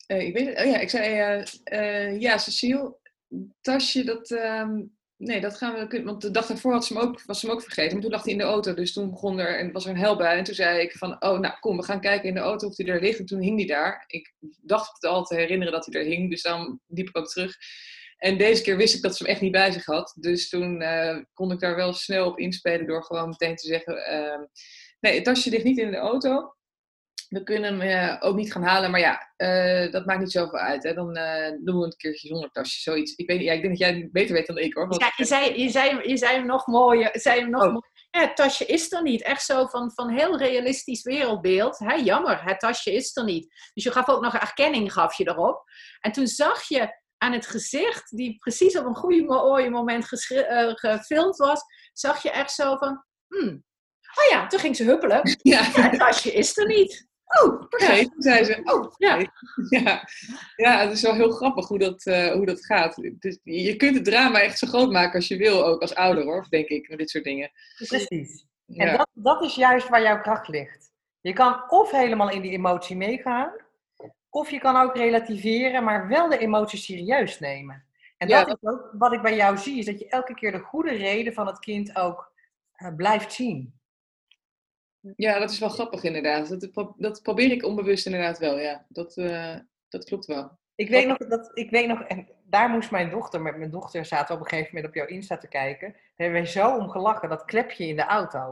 [0.07, 0.59] eh, ik weet.
[0.59, 1.19] Oh ja, ik zei.
[1.19, 2.97] eh, eh, ja, Cecile,
[3.61, 4.31] tasje, dat.
[4.31, 4.81] ehm,
[5.17, 6.03] nee, dat gaan we.
[6.03, 7.93] Want de dag daarvoor had ze hem ook, was ze hem ook vergeten.
[7.93, 8.73] Maar toen lag hij in de auto.
[8.73, 9.59] Dus toen begon er.
[9.59, 10.37] En was er een hel bij.
[10.37, 11.11] En toen zei ik van.
[11.23, 13.19] Oh, nou kom, we gaan kijken in de auto of hij er ligt.
[13.19, 14.03] En toen hing hij daar.
[14.07, 16.29] Ik dacht het al te herinneren dat hij er hing.
[16.29, 17.55] Dus dan liep ik ook terug.
[18.17, 20.15] En deze keer wist ik dat ze hem echt niet bij zich had.
[20.19, 20.83] Dus toen
[21.33, 24.41] kon ik daar wel snel op inspelen door gewoon meteen te zeggen: ehm,
[24.99, 26.55] Nee, het tasje ligt niet in de auto.
[27.29, 30.59] We kunnen hem eh, ook niet gaan halen, maar ja, eh, dat maakt niet zoveel
[30.59, 30.83] uit.
[30.83, 30.93] Hè.
[30.93, 33.15] Dan eh, doen we een keertje zonder tasje, zoiets.
[33.15, 34.87] Ik, weet, ja, ik denk dat jij het beter weet dan ik hoor.
[34.87, 37.09] want- Ja, je, zei, je, zei, je zei hem nog mooier.
[37.13, 37.67] Zei hem nog Oh.
[37.67, 37.93] mooier.
[38.11, 39.21] Ja, het tasje is er niet.
[39.21, 41.77] Echt zo van, van heel realistisch wereldbeeld.
[41.79, 43.47] Hè, jammer, het tasje is er niet.
[43.73, 45.63] Dus je gaf ook nog erkenning gaf je erop.
[45.99, 50.05] En toen zag je aan het gezicht, die precies op een goede mooie moment
[50.79, 51.61] gefilmd was,
[51.93, 53.63] zag je echt zo van, hmm,
[54.15, 55.21] oh ja, toen ging ze huppelen.
[55.41, 57.07] Ja, Ja, het tasje is er niet.
[57.25, 58.61] Oh, vergeten, zei ze.
[58.63, 59.15] Oh, Ja.
[59.15, 59.29] ja.
[59.81, 60.03] ja.
[60.55, 62.95] Ja, het is wel heel grappig hoe dat, eh, hoe dat gaat.
[63.19, 66.23] Dus je kunt het drama echt zo groot maken als je wil, ook als ouder
[66.23, 67.51] hoor, denk ik, met dit soort dingen.
[67.75, 68.45] Precies.
[68.67, 68.97] En Ja.
[68.97, 70.91] dat, dat is juist waar jouw kracht ligt.
[71.21, 73.51] Je kan of helemaal in die emotie meegaan,
[74.29, 77.83] of je kan ook relativeren, maar wel de emotie serieus nemen.
[78.17, 80.51] En Ja, dat is ook wat ik bij jou zie, is dat je elke keer
[80.51, 82.31] de goede reden van het kind ook
[82.73, 83.74] eh, blijft zien.
[85.15, 86.59] Ja, dat is wel grappig inderdaad.
[86.59, 88.85] Dat, dat probeer ik onbewust inderdaad wel, ja.
[88.89, 89.55] Dat, eh,
[89.89, 90.51] dat klopt wel.
[90.75, 94.05] Ik weet nog, dat, ik weet nog, en daar moest mijn dochter, met mijn dochter
[94.05, 95.91] zaten we op een gegeven moment op jouw Insta te kijken.
[95.91, 98.51] Daar hebben wij zo om gelachen, dat klepje in de auto.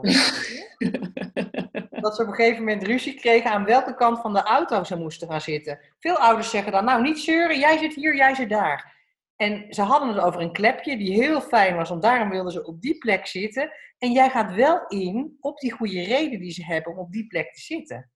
[2.04, 4.96] dat ze op een gegeven moment ruzie kregen aan welke kant van de auto ze
[4.96, 5.80] moesten gaan zitten.
[5.98, 8.93] Veel ouders zeggen dan, nou niet zeuren, jij zit hier, jij zit daar.
[9.36, 12.64] En ze hadden het over een klepje die heel fijn was, want daarom wilden ze
[12.64, 13.70] op die plek zitten.
[13.98, 17.26] En jij gaat wel in op die goede reden die ze hebben om op die
[17.26, 18.10] plek te zitten.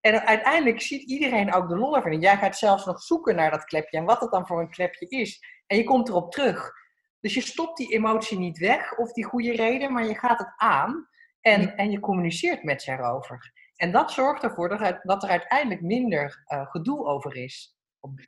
[0.00, 2.12] En uiteindelijk ziet iedereen ook de lol ervan.
[2.12, 4.70] En jij gaat zelfs nog zoeken naar dat klepje en wat het dan voor een
[4.70, 5.40] klepje is.
[5.66, 6.72] En je komt erop terug.
[7.20, 10.52] Dus je stopt die emotie niet weg of die goede reden, maar je gaat het
[10.56, 11.08] aan
[11.40, 13.52] en, en je communiceert met ze erover.
[13.76, 14.68] En dat zorgt ervoor
[15.02, 17.75] dat er, uiteindelijk minder eh, gedoe over is.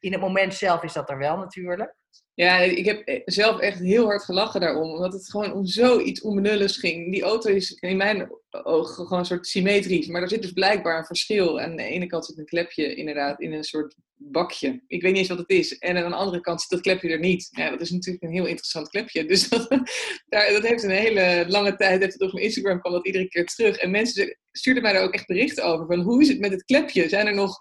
[0.01, 1.97] In het moment zelf is dat er wel natuurlijk.
[2.35, 4.91] Ja, ik heb zelf echt heel hard gelachen daarom.
[4.91, 7.13] Omdat het gewoon om zoiets onbenulligs ging.
[7.13, 10.07] Die auto is in mijn ogen gewoon een soort symmetrisch.
[10.07, 11.61] Maar er zit dus blijkbaar een verschil.
[11.61, 14.83] Aan de ene kant zit een klepje inderdaad in een soort bakje.
[14.87, 15.79] Ik weet niet eens wat het is.
[15.79, 17.49] En aan de andere kant zit dat klepje er niet.
[17.51, 19.25] Ja, dat is natuurlijk een heel interessant klepje.
[19.25, 19.69] Dus dat,
[20.29, 23.47] dat heeft een hele lange tijd, heeft het op mijn Instagram kwam dat iedere keer
[23.47, 23.77] terug.
[23.77, 25.87] En mensen stuurden mij daar ook echt berichten over.
[25.87, 27.09] Van hoe is het met het klepje?
[27.09, 27.59] Zijn er nog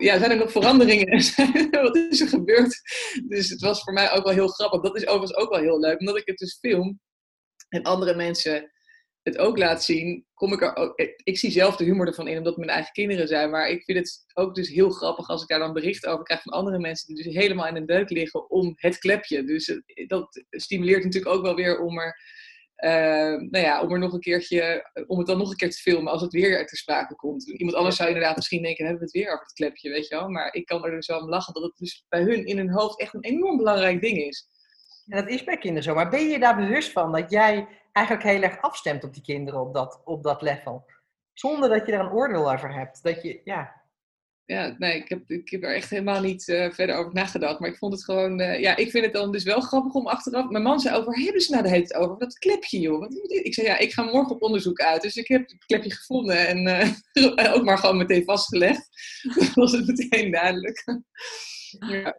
[0.00, 1.10] ja, zijn er nog veranderingen?
[1.82, 2.80] Wat is er gebeurd?
[3.28, 4.80] Dus het was voor mij ook wel heel grappig.
[4.80, 7.00] Dat is overigens ook wel heel leuk, omdat ik het dus film
[7.68, 8.70] en andere mensen
[9.22, 12.36] het ook laat zien, kom ik er ook, ik zie zelf de humor ervan in,
[12.36, 13.50] omdat het mijn eigen kinderen zijn.
[13.50, 16.42] Maar ik vind het ook dus heel grappig als ik daar dan bericht over krijg
[16.42, 19.44] van andere mensen die dus helemaal in een deuk liggen om het klepje.
[19.44, 22.16] Dus dat stimuleert natuurlijk ook wel weer om er
[22.82, 26.12] nou ja, om er nog een keertje, om het dan nog een keer te filmen
[26.12, 27.48] als het weer ter sprake komt.
[27.48, 30.14] Iemand anders zou inderdaad misschien denken, hebben we het weer over het klepje, weet je
[30.14, 30.28] wel.
[30.28, 32.70] Maar ik kan er dus wel om lachen dat het dus bij hun in hun
[32.70, 34.48] hoofd echt een enorm belangrijk ding is.
[35.04, 35.94] Ja, dat is bij kinderen zo.
[35.94, 39.60] Maar ben je daar bewust van dat jij eigenlijk heel erg afstemt op die kinderen
[39.60, 40.84] op dat, op dat level?
[41.32, 43.02] Zonder dat je er een oordeel over hebt.
[43.02, 43.81] Dat je, ja,
[44.52, 47.58] ja, nee, ik heb, ik heb er echt helemaal niet uh, verder over nagedacht.
[47.58, 50.06] Maar ik vond het gewoon, uh, ja, ik vind het dan dus wel grappig om
[50.06, 50.48] achteraf.
[50.48, 53.00] Mijn man zei over, hebben ze nou de hele tijd over dat klepje, joh?
[53.00, 55.02] Wat ik zei, ja, ik ga morgen op onderzoek uit.
[55.02, 56.66] Dus ik heb het klepje gevonden en
[57.12, 58.88] uh, ook maar gewoon meteen vastgelegd.
[59.38, 60.84] dat was het meteen duidelijk.
[61.88, 62.18] ja.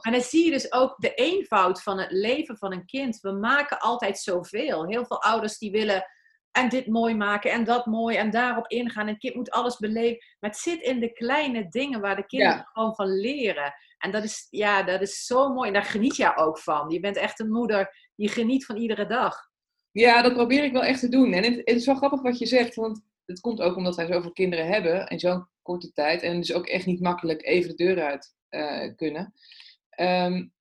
[0.00, 3.20] En dan zie je dus ook de eenvoud van het leven van een kind.
[3.20, 4.86] We maken altijd zoveel.
[4.86, 6.04] Heel veel ouders die willen
[6.56, 9.06] en dit mooi maken en dat mooi en daarop ingaan.
[9.06, 10.24] En het kind moet alles beleven.
[10.40, 13.74] Maar het zit in de kleine dingen waar de kinderen gewoon van leren.
[13.98, 15.68] En dat is, ja, dat is zo mooi.
[15.68, 16.90] En daar geniet jij ook van.
[16.90, 19.36] Je bent echt een moeder die geniet van iedere dag.
[19.90, 21.32] Ja, dat probeer ik wel echt te doen.
[21.32, 24.06] En het, het is wel grappig wat je zegt, want het komt ook omdat wij
[24.06, 26.22] zoveel kinderen hebben in zo'n korte tijd.
[26.22, 29.34] En dus ook echt niet makkelijk even de deur uit uh, kunnen.
[30.00, 30.54] Um,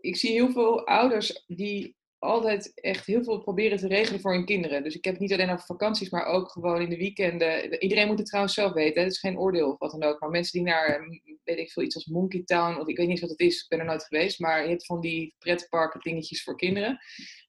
[0.00, 4.44] ik zie heel veel ouders die altijd echt heel veel proberen te regelen voor hun
[4.44, 4.82] kinderen.
[4.82, 7.82] Dus ik heb het niet alleen over vakanties, maar ook gewoon in de weekenden.
[7.82, 9.02] Iedereen moet het trouwens zelf weten.
[9.02, 10.20] Het is geen oordeel of wat dan ook.
[10.20, 11.08] Maar mensen die naar,
[11.44, 13.68] weet ik veel, iets als Monkey Town, of ik weet niet wat het is, ik
[13.68, 14.38] ben er nooit geweest.
[14.38, 16.98] Maar je hebt van die pretparken dingetjes voor kinderen.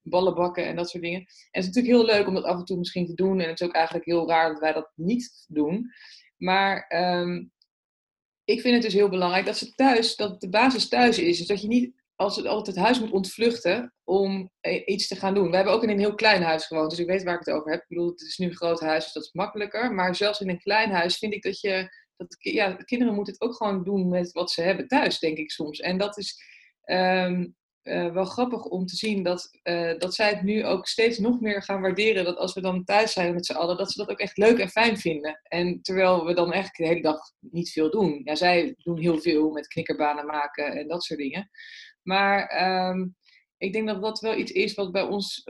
[0.03, 1.19] Ballenbakken en dat soort dingen.
[1.19, 1.27] En
[1.61, 3.39] het is natuurlijk heel leuk om dat af en toe misschien te doen.
[3.39, 5.91] En het is ook eigenlijk heel raar dat wij dat niet doen.
[6.37, 6.85] Maar
[7.19, 7.51] um,
[8.43, 11.37] ik vind het dus heel belangrijk dat ze thuis, dat de basis thuis is.
[11.37, 15.15] Dus dat je niet als het altijd het huis moet ontvluchten om eh, iets te
[15.15, 15.49] gaan doen.
[15.49, 17.55] We hebben ook in een heel klein huis gewoond, dus ik weet waar ik het
[17.55, 17.81] over heb.
[17.81, 19.93] Ik bedoel, het is nu een groot huis, dus dat is makkelijker.
[19.93, 22.05] Maar zelfs in een klein huis vind ik dat je...
[22.17, 25.51] Dat, ja, kinderen moeten het ook gewoon doen met wat ze hebben thuis, denk ik
[25.51, 25.79] soms.
[25.79, 26.41] En dat is
[26.85, 27.55] um,
[27.87, 31.39] uh, wel grappig om te zien dat, uh, dat zij het nu ook steeds nog
[31.39, 32.25] meer gaan waarderen.
[32.25, 34.57] Dat als we dan thuis zijn met z'n allen, dat ze dat ook echt leuk
[34.57, 35.39] en fijn vinden.
[35.43, 38.21] En terwijl we dan eigenlijk de hele dag niet veel doen.
[38.23, 41.49] Ja, zij doen heel veel met knikkerbanen maken en dat soort dingen.
[42.07, 43.15] Maar um,
[43.57, 45.43] ik denk dat dat wel iets is wat bij ons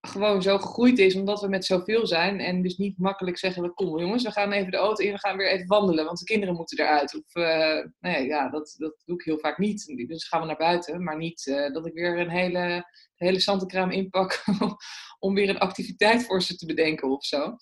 [0.00, 2.40] gewoon zo gegroeid is, omdat we met zoveel zijn.
[2.40, 5.36] En dus niet makkelijk zeggen, kom jongens, we gaan even de auto in, we gaan
[5.36, 7.14] weer even wandelen, want de kinderen moeten eruit.
[7.14, 10.06] Of, uh, nee, ja, dat, dat doe ik heel vaak niet.
[10.08, 13.90] Dus gaan we naar buiten, maar niet uh, dat ik weer een hele, hele zantenkraam
[13.90, 14.44] inpak
[15.18, 17.56] om weer een activiteit voor ze te bedenken of zo.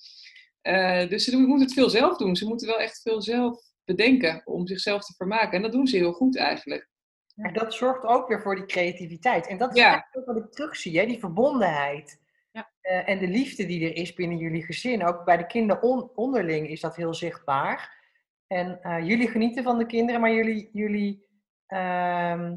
[1.08, 2.36] Dus ze moeten het veel zelf doen.
[2.36, 5.52] Ze moeten wel echt veel zelf bedenken om zichzelf te vermaken.
[5.52, 6.89] En dat doen ze heel goed eigenlijk.
[7.34, 9.46] Maar dat zorgt ook weer voor die creativiteit.
[9.46, 10.08] En dat is ja.
[10.12, 11.06] ook wat ik terugzie, hè?
[11.06, 12.20] die verbondenheid.
[12.52, 12.70] Ja.
[12.82, 15.04] Uh, en de liefde die er is binnen jullie gezin.
[15.04, 17.98] Ook bij de kinderen on onderling is dat heel zichtbaar.
[18.46, 21.26] En uh, jullie genieten van de kinderen, maar jullie, jullie
[21.68, 22.50] uh,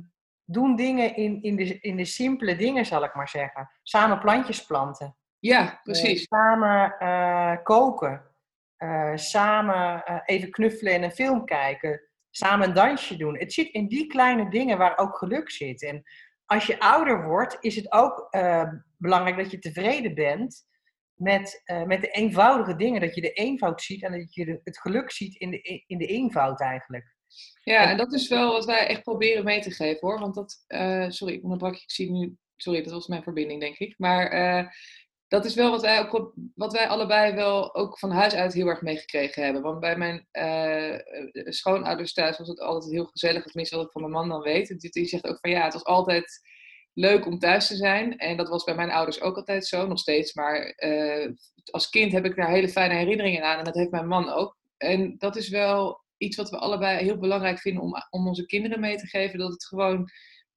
[0.46, 3.70] doen dingen in, in, de, in de simpele dingen, zal ik maar zeggen.
[3.84, 5.16] Samen plantjes planten.
[5.40, 6.22] Ja, precies.
[6.22, 8.22] Uh, samen koken.
[9.16, 12.02] samen even knuffelen en een film kijken
[12.36, 13.38] samen een dansje doen.
[13.38, 15.84] Het zit in die kleine dingen waar ook geluk zit.
[15.84, 16.04] En
[16.46, 20.66] als je ouder wordt, is het ook uh, belangrijk dat je tevreden bent
[21.14, 23.02] met, uh, met de eenvoudige dingen.
[23.02, 25.98] Dat je de eenvoud ziet en dat je de, het geluk ziet in de, in
[25.98, 27.16] de eenvoud eigenlijk.
[27.64, 30.20] Ja, en dat is wel wat wij echt proberen mee te geven hoor.
[30.20, 33.78] Want dat, uh, sorry, ik onderbrak ik zie nu, sorry, dat was mijn verbinding denk
[33.78, 33.94] ik.
[33.98, 34.32] Maar
[35.34, 38.68] dat is wel wat wij, ook, wat wij allebei wel ook van huis uit heel
[38.68, 39.62] erg meegekregen hebben.
[39.62, 41.00] Want bij mijn uh,
[41.52, 43.44] schoonouders thuis was het altijd heel gezellig.
[43.44, 44.92] Tenminste, wat ik van mijn man dan weet.
[44.94, 46.42] Die zegt ook van ja, het was altijd
[46.94, 48.18] leuk om thuis te zijn.
[48.18, 50.34] En dat was bij mijn ouders ook altijd zo, nog steeds.
[50.34, 51.32] Maar uh,
[51.72, 53.58] als kind heb ik daar hele fijne herinneringen aan.
[53.58, 54.58] En dat heeft mijn man ook.
[54.78, 58.80] En dat is wel iets wat we allebei heel belangrijk vinden om, om onze kinderen
[58.80, 59.40] mee te geven.
[59.40, 60.10] Dat het gewoon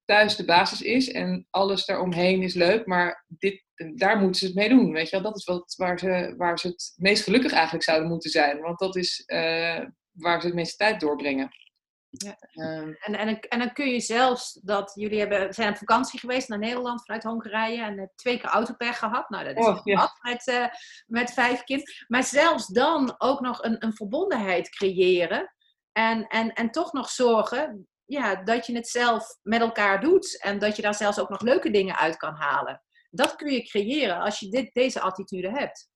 [0.05, 3.65] thuis de basis is en alles daaromheen is leuk, maar dit,
[3.95, 4.91] daar moeten ze het mee doen.
[4.91, 5.25] Weet je wel?
[5.25, 8.79] Dat is wat, waar, ze, waar ze het meest gelukkig eigenlijk zouden moeten zijn, want
[8.79, 11.49] dat is uh, waar ze het meeste tijd doorbrengen.
[12.09, 12.35] Ja.
[12.39, 16.19] Ehm, En, en, dan- en dan kun je zelfs dat jullie hebben, zijn op vakantie
[16.19, 19.29] geweest naar Nederland vanuit Hongarije en twee keer autopech gehad.
[19.29, 19.95] Nou, dat is Oh, nog ja.
[19.99, 20.65] wat met, eh,
[21.05, 21.93] met vijf kinderen.
[22.07, 25.53] Maar zelfs dan ook nog een, een verbondenheid creëren
[25.91, 30.59] en, en, en toch nog zorgen ja, dat je het zelf met elkaar doet en
[30.59, 32.81] dat je daar zelfs ook nog leuke dingen uit kan halen.
[33.09, 35.89] Dat kun je creëren als je dit, deze attitude hebt.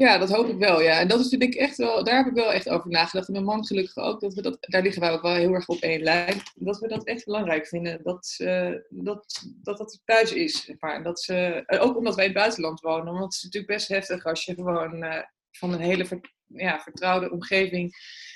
[0.00, 0.80] Ja, dat hoop ik wel.
[0.80, 0.98] Ja.
[0.98, 3.26] En dat is ik echt wel, daar heb ik wel echt over nagedacht.
[3.26, 4.20] En mijn man gelukkig ook.
[4.20, 6.42] Dat we dat, daar liggen wij ook wel heel erg op één lijn.
[6.54, 8.02] Dat we dat echt belangrijk vinden.
[8.02, 10.74] Dat eh, dat, dat, dat thuis is.
[10.78, 11.02] Maar.
[11.02, 13.12] Dat ze, eh, ook omdat wij in het buitenland wonen.
[13.12, 16.06] Want het is natuurlijk best heftig als je gewoon eh, van een hele
[16.46, 17.94] ja, vertrouwde omgeving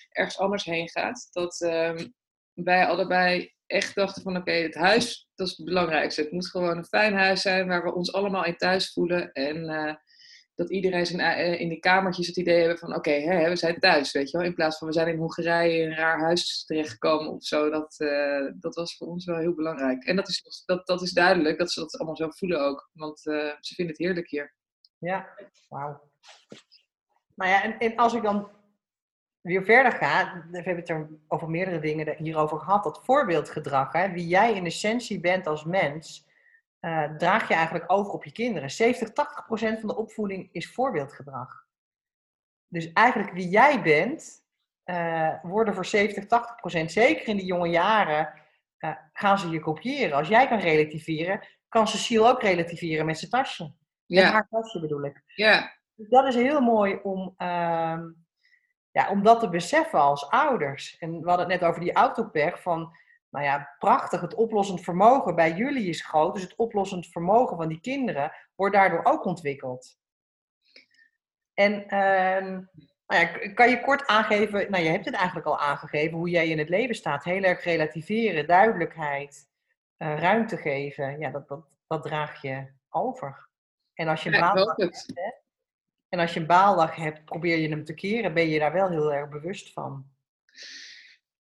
[0.08, 1.28] ergens anders heen gaat.
[1.30, 2.06] Dat ehm,
[2.52, 6.20] wij allebei echt dachten van oké, het huis, dat is het belangrijkste.
[6.20, 9.32] Het moet gewoon een fijn huis zijn waar we ons allemaal in thuis voelen.
[9.32, 9.94] En eh,
[10.54, 14.12] dat iedereen zijn, eh, in die kamertjes het idee hebben van oké, we zijn thuis,
[14.12, 14.46] weet je wel.
[14.46, 17.70] In plaats van we zijn in Hongarije in een raar huis terechtgekomen of zo.
[17.70, 20.04] Dat, eh, dat was voor ons wel heel belangrijk.
[20.04, 22.90] En dat is, dat, dat is duidelijk, dat ze dat allemaal zo voelen ook.
[22.92, 24.54] Want ze vinden het heerlijk hier.
[24.98, 25.28] Ja,
[25.68, 26.10] wauw.
[27.34, 28.50] Nou ja, en, en als ik dan
[29.44, 34.10] weer verder ga, we hebben het er over meerdere dingen hierover gehad, dat voorbeeldgedrag, hè,
[34.10, 36.26] wie jij in essentie bent als mens,
[36.80, 38.70] eh, draag je eigenlijk over op je kinderen.
[38.70, 41.66] 70, 80 procent van de opvoeding is voorbeeldgedrag.
[42.68, 44.44] Dus eigenlijk wie jij bent,
[44.84, 48.32] eh, worden voor 70, 80 procent, zeker in die jonge jaren,
[48.78, 50.16] eh, gaan ze je kopiëren.
[50.16, 53.62] Als jij kan relativeren, kan Cecile ook relativeren met zijn tasje.
[54.06, 55.22] Met Ja, haar tasje bedoel ik.
[55.26, 58.02] ja, Dus dat is heel mooi om, ehm,
[58.94, 60.98] ja, om dat te beseffen als ouders.
[60.98, 62.96] En we hadden het net over die autopech van,
[63.28, 66.34] nou ja, prachtig, het oplossend vermogen bij jullie is groot.
[66.34, 69.98] Dus het oplossend vermogen van die kinderen wordt daardoor ook ontwikkeld.
[71.54, 72.50] En ehm,
[73.06, 76.48] nou ja, kan je kort aangeven, nou je hebt het eigenlijk al aangegeven, hoe jij
[76.48, 77.24] in het leven staat.
[77.24, 79.48] Heel erg relativeren, duidelijkheid,
[79.96, 81.18] eh, ruimte geven.
[81.18, 83.48] Ja, dat, dat, dat draag je over.
[83.94, 85.43] En als je ja baan het.
[86.14, 88.88] En als je een baaldag hebt, probeer je hem te keren, ben je daar wel
[88.88, 90.06] heel erg bewust van.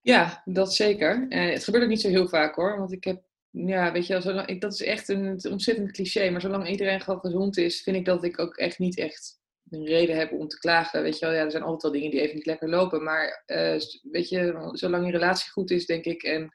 [0.00, 1.26] Ja, dat zeker.
[1.28, 2.78] Eh, het gebeurt ook niet zo heel vaak hoor.
[2.78, 6.30] Want ik heb, ja, weet je, zolang, dat is echt een, ontzettend cliché.
[6.30, 9.86] Maar zolang iedereen gewoon gezond is, vind ik dat ik ook echt niet echt een
[9.86, 11.02] reden heb om te klagen.
[11.02, 13.02] Weet je wel, ja, er zijn altijd wel dingen die even niet lekker lopen.
[13.02, 16.54] Maar eh, weet je, zolang je relatie goed is, denk ik, en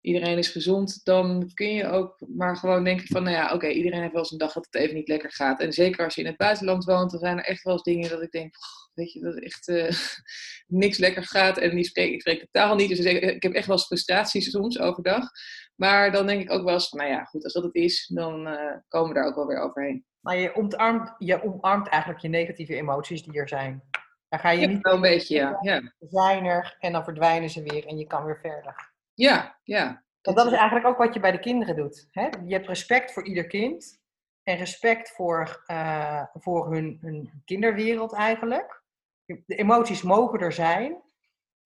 [0.00, 4.00] iedereen is gezond, dan kun je ook maar gewoon denken van, nou ja, oké, iedereen
[4.00, 5.60] heeft wel eens een dag dat het even niet lekker gaat.
[5.60, 8.10] En zeker als je in het buitenland woont, dan zijn er echt wel eens dingen
[8.10, 9.90] dat ik denk, "Pff, weet je, dat echt eh,
[10.82, 12.88] niks lekker gaat en die spreek, ik spreek de taal niet.
[12.88, 15.30] Dus ik ik heb echt wel eens frustraties soms overdag.
[15.74, 18.46] Maar dan denk ik ook wel eens, nou ja, goed, als dat het is, dan
[18.46, 20.04] eh, komen we daar ook wel weer overheen.
[20.20, 23.82] Maar je omarmt, je omarmt eigenlijk je negatieve emoties die er zijn.
[24.28, 25.58] Daar ga je Ja, niet wel een beetje, ja.
[25.60, 28.87] Ja, zijn er en dan verdwijnen ze weer en je kan weer verder.
[29.18, 29.58] Ja.
[29.62, 30.02] ja.
[30.22, 32.08] Want dat is eigenlijk ook wat je bij de kinderen doet.
[32.10, 32.28] Hè?
[32.46, 34.00] Je hebt respect voor ieder kind
[34.42, 38.82] en respect voor, eh, voor hun, hun kinderwereld eigenlijk.
[39.24, 41.02] De emoties mogen er zijn.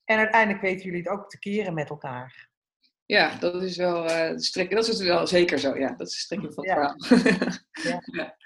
[0.05, 2.50] En uiteindelijk weten jullie het ook te keren met elkaar.
[3.07, 4.80] Ja, dat is wel de strekking.
[4.80, 5.88] Dat is wel zeker zo, ja.
[5.96, 6.94] Dat is de strekking van het Ja.
[6.98, 8.30] verhaal.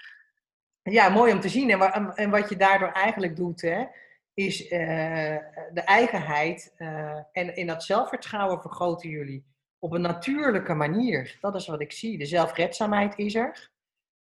[0.89, 1.69] Ja, mooi om te zien.
[1.69, 3.85] En- en wat je daardoor eigenlijk doet, hè,
[4.37, 5.37] is eh,
[5.73, 9.45] de eigenheid eh, en in dat zelfvertrouwen vergroten jullie
[9.79, 11.37] op een natuurlijke manier.
[11.41, 12.17] Dat is wat ik zie.
[12.17, 13.71] De zelfredzaamheid is er.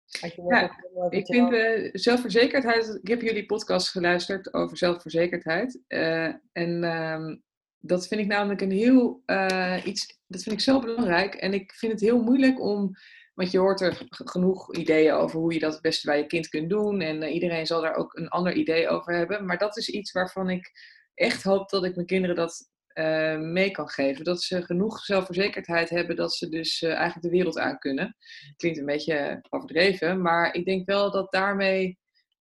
[0.05, 5.81] Je Ja, heel Ik vind eh, zelfverzekerdheid, ik heb jullie podcast geluisterd over zelfverzekerdheid.
[5.87, 7.37] eh, en ehm,
[7.79, 11.35] dat vind ik namelijk een heel eh, iets, dat vind ik zo belangrijk.
[11.35, 12.97] En ik vind het heel moeilijk om,
[13.35, 16.49] want je hoort er genoeg ideeën over hoe je dat het beste bij je kind
[16.49, 17.01] kunt doen.
[17.01, 19.47] En eh, iedereen zal daar ook een ander idee over hebben.
[19.47, 20.71] Maar dat is iets waarvan ik
[21.15, 24.25] echt hoop dat ik mijn kinderen dat eh, mee kan geven.
[24.25, 28.17] Dat ze genoeg zelfverzekerdheid hebben dat ze dus eh, eigenlijk de wereld aan kunnen.
[28.57, 31.99] Klinkt een beetje overdreven, maar ik denk wel dat daarmee,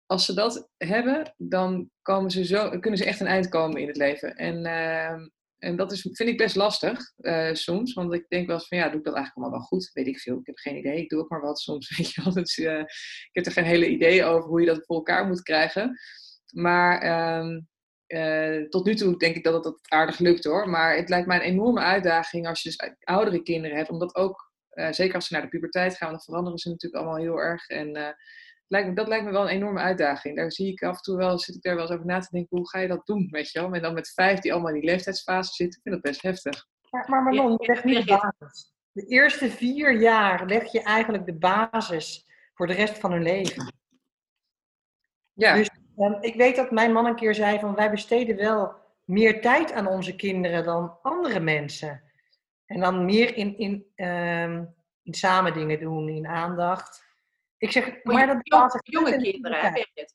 [0.07, 3.87] als ze dat hebben, dan komen ze zo, kunnen ze echt een eind komen in
[3.87, 4.37] het leven.
[4.37, 5.29] En, ehm,
[5.65, 8.79] en dat is, vind ik best lastig eh, soms, want ik denk wel eens van
[8.79, 9.91] ja, doe ik dat eigenlijk allemaal wel goed?
[9.93, 12.23] Weet ik veel, ik heb geen idee, ik doe ook maar wat soms, weet je
[12.23, 12.33] wel.
[12.33, 15.43] Dus, eh, ik heb er geen hele idee over hoe je dat voor elkaar moet
[15.43, 15.99] krijgen.
[16.53, 17.61] Maar ehm,
[18.07, 20.69] eh, tot nu toe denk ik dat het, aardig lukt hoor.
[20.69, 23.91] Maar het lijkt mij een enorme uitdaging als je dus oudere kinderen hebt.
[23.91, 24.53] Omdat ook,
[24.91, 27.69] zeker als ze naar de puberteit gaan, dan veranderen ze natuurlijk allemaal heel erg.
[27.69, 28.17] En
[28.75, 30.37] lijkt me, dat lijkt me wel een enorme uitdaging.
[30.37, 32.29] Daar zie ik af en toe wel, zit ik daar wel eens over na te
[32.31, 33.73] denken, hoe ga je dat doen, weet je wel?
[33.73, 36.67] En dan met vijf die allemaal in die leeftijdsfase zitten, ik vind dat best heftig.
[36.91, 38.73] Maar, maar Manon, je legt nu de basis.
[38.93, 43.75] De eerste vier jaar leg je eigenlijk de basis voor de rest van hun leven.
[45.33, 48.75] Ja, Dus- Ehm, ik weet dat mijn man een keer zei van wij besteden wel
[49.05, 52.03] meer tijd aan onze kinderen dan andere mensen.
[52.67, 54.65] En dan meer in, in, ehm,
[55.03, 57.05] in samen dingen doen, in aandacht.
[57.59, 60.15] Ik zeg, maar dat jonge, jonge kinderen, hè, Birgit?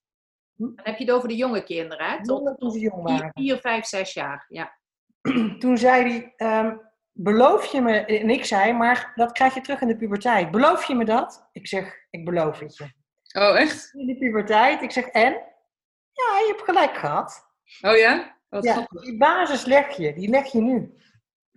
[0.56, 0.76] Hm?
[0.76, 2.24] Dan heb je het over de jonge kinderen, hè?
[2.24, 3.32] Tot, toen ze jong waren.
[3.34, 4.78] 4, 5, 6 jaar, ja.
[5.60, 6.78] Toen zei hij, ehm,
[7.12, 10.52] beloof je me, en ik zei, maar dat krijg je terug in de puberteit.
[10.52, 11.50] Beloof je me dat?
[11.52, 12.92] Ik zeg, ik beloof het je.
[13.40, 13.94] Oh, echt?
[13.94, 14.82] In de puberteit.
[14.82, 15.32] Ik zeg, en?
[16.12, 17.48] Ja, je hebt gelijk gehad.
[17.82, 18.38] Oh ja?
[18.50, 20.94] Wat ja, die basis leg je, die leg je nu.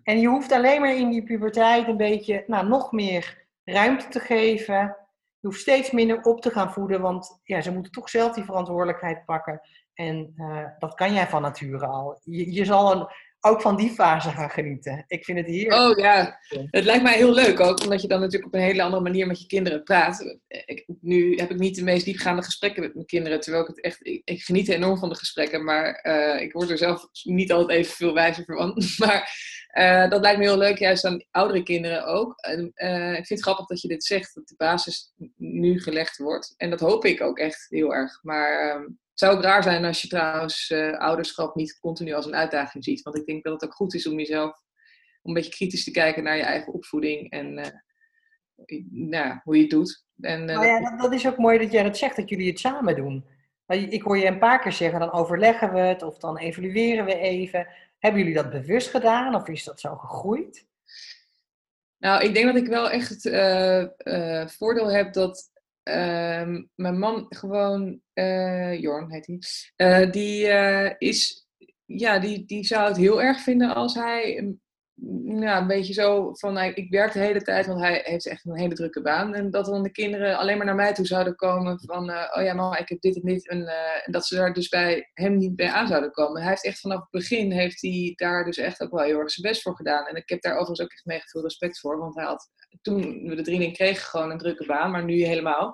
[0.02, 4.20] En je hoeft alleen maar in die puberteit een beetje, nou, nog meer ruimte te
[4.20, 4.96] geven.
[5.43, 8.45] Je hoeft steeds minder op te gaan voeden, want ja, ze moeten toch zelf die
[8.45, 9.61] verantwoordelijkheid pakken.
[9.95, 12.20] En uh, dat kan jij van nature al.
[12.24, 15.05] Je, je zal ook van die fase gaan genieten.
[15.07, 15.72] Ik vind het hier.
[15.72, 16.38] Oh ja,
[16.70, 19.26] het lijkt mij heel leuk ook, omdat je dan natuurlijk op een hele andere manier
[19.26, 20.38] met je kinderen praat.
[20.49, 23.80] Ik, nu heb ik niet de meest diepgaande gesprekken met mijn kinderen, terwijl ik het
[23.80, 27.78] echt, ik, geniet enorm van de gesprekken, maar uh, ik word er zelf niet altijd
[27.78, 28.82] even veel wijzer van.
[28.99, 29.34] Maar
[29.72, 32.34] uh, dat lijkt me heel leuk, juist aan oudere kinderen ook.
[32.74, 36.54] Uh, ik vind het grappig dat je dit zegt, dat de basis nu gelegd wordt.
[36.56, 38.22] En dat hoop ik ook echt heel erg.
[38.22, 42.26] Maar ehm, het zou ook raar zijn als je trouwens uh, ouderschap niet continu als
[42.26, 43.02] een uitdaging ziet.
[43.02, 44.60] Want ik denk dat het ook goed is om jezelf
[45.22, 47.54] om een beetje kritisch te kijken naar je eigen opvoeding en
[48.90, 50.04] nou, hoe je het doet.
[50.20, 52.58] En, nou ja, dat, dat, is ook mooi dat jij dat zegt, dat jullie het
[52.58, 53.24] samen doen.
[53.66, 57.18] Ik hoor je een paar keer zeggen, dan overleggen we het of dan evalueren we
[57.18, 57.66] even.
[58.03, 60.66] Hebben jullie dat bewust gedaan of is dat zo gegroeid?
[61.98, 68.00] Nou, ik denk dat ik wel echt het voordeel heb dat Ehm, mijn man gewoon,
[68.14, 69.26] uh, Jorn heet
[69.76, 70.46] hij, die
[70.98, 71.48] is,
[71.84, 74.57] ja, die, die zou het heel erg vinden als hij
[75.24, 78.59] nou, een beetje zo van, ik werk de hele tijd, want hij heeft echt een
[78.59, 79.34] hele drukke baan.
[79.34, 82.55] En dat dan de kinderen alleen maar naar mij toe zouden komen van, oh ja
[82.55, 83.48] mama, ik heb dit en dit.
[83.48, 86.40] En, en, dat ze daar dus bij hem niet bij aan zouden komen.
[86.40, 89.30] Hij heeft echt vanaf het begin, heeft hij daar dus echt ook wel heel erg
[89.30, 90.07] zijn best voor gedaan.
[90.07, 92.50] En ik heb daar overigens ook echt mega veel respect voor, want hij had
[92.82, 95.72] toen we de drieling kregen gewoon een drukke baan, maar nu helemaal.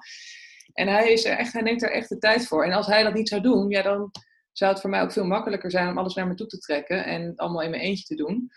[0.73, 2.65] En hij, is er echt, hij neemt er echt de tijd voor.
[2.65, 4.11] En als hij dat niet zou doen, ja, dan
[4.53, 7.05] zou het voor mij ook veel makkelijker zijn om alles naar me toe te trekken
[7.05, 8.51] en allemaal in mijn eentje te doen.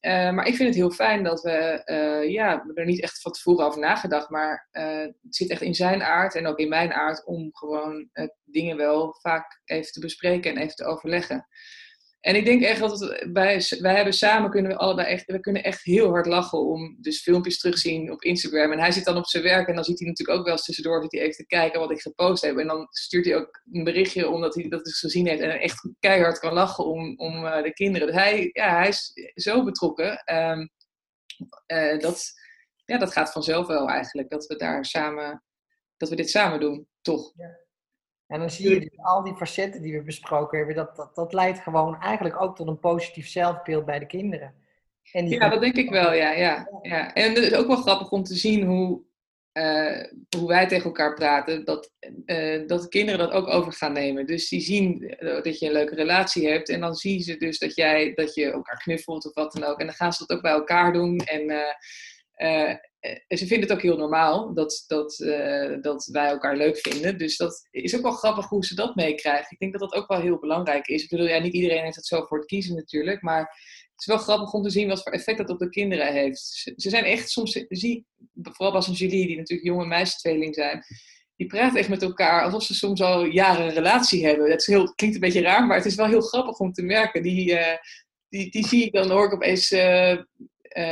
[0.00, 3.20] Uh, maar ik vind het heel fijn dat we, uh, ja, we er niet echt
[3.20, 6.68] van tevoren over nagedacht, maar uh, het zit echt in zijn aard en ook in
[6.68, 8.08] mijn aard om gewoon
[8.44, 11.46] dingen wel vaak even te bespreken en even te overleggen.
[12.20, 12.98] En ik denk echt dat
[13.32, 16.96] wij, wij hebben samen kunnen we allebei echt, we kunnen echt heel hard lachen om
[17.00, 18.72] dus filmpjes terugzien op Instagram.
[18.72, 20.64] En hij zit dan op zijn werk en dan ziet hij natuurlijk ook wel eens
[20.64, 22.56] tussendoor dat hij even te kijken wat ik gepost heb.
[22.56, 25.90] En dan stuurt hij ook een berichtje omdat hij dat eens gezien heeft en echt
[25.98, 28.06] keihard kan lachen om, om uh, de kinderen.
[28.06, 30.22] Dus hij, ja, hij is zo betrokken.
[30.34, 30.70] Um,
[31.66, 32.32] uh, dat,
[32.84, 35.44] ja, dat gaat vanzelf wel eigenlijk, dat we daar samen,
[35.96, 37.32] dat we dit samen doen, toch?
[37.36, 37.66] Ja.
[38.28, 41.32] En dan zie je dus al die facetten die we besproken hebben, dat, dat, dat
[41.32, 44.54] leidt gewoon eigenlijk ook tot een positief zelfbeeld bij de kinderen.
[45.12, 47.14] En ja, dat denk ik wel, ja, ja, ja.
[47.14, 49.00] En het is ook wel grappig om te zien hoe,
[49.52, 50.04] uh,
[50.38, 51.92] hoe wij tegen elkaar praten, dat,
[52.26, 54.26] uh, dat de kinderen dat ook over gaan nemen.
[54.26, 57.58] Dus die zien eh, dat je een leuke relatie hebt en dan zien ze dus
[57.58, 59.80] dat, jij, dat je elkaar knuffelt of wat dan ook.
[59.80, 61.50] En dan gaan ze dat ook bij elkaar doen en...
[62.36, 62.74] Uh,
[63.28, 67.18] ze vinden het ook heel normaal dat, dat, uh, dat wij elkaar leuk vinden.
[67.18, 69.50] Dus dat is ook wel grappig hoe ze dat meekrijgen.
[69.50, 71.02] Ik denk dat dat ook wel heel belangrijk is.
[71.02, 73.22] Ik bedoel, ja, niet iedereen heeft het zo voor het kiezen natuurlijk.
[73.22, 76.12] Maar het is wel grappig om te zien wat voor effect dat op de kinderen
[76.12, 76.40] heeft.
[76.76, 78.06] Ze, zijn echt soms, zie,
[78.42, 80.84] vooral als een Julie, die natuurlijk jonge meisjestweeling zijn.
[81.36, 84.48] Die praten echt met elkaar alsof ze soms al jaren een relatie hebben.
[84.48, 86.82] Dat is heel, klinkt een beetje raar, maar het is wel heel grappig om te
[86.82, 87.22] merken.
[87.22, 87.76] Die, uh,
[88.28, 90.16] die, die zie ik dan, hoor ik opeens, uh,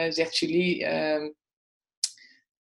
[0.09, 0.87] zegt Julie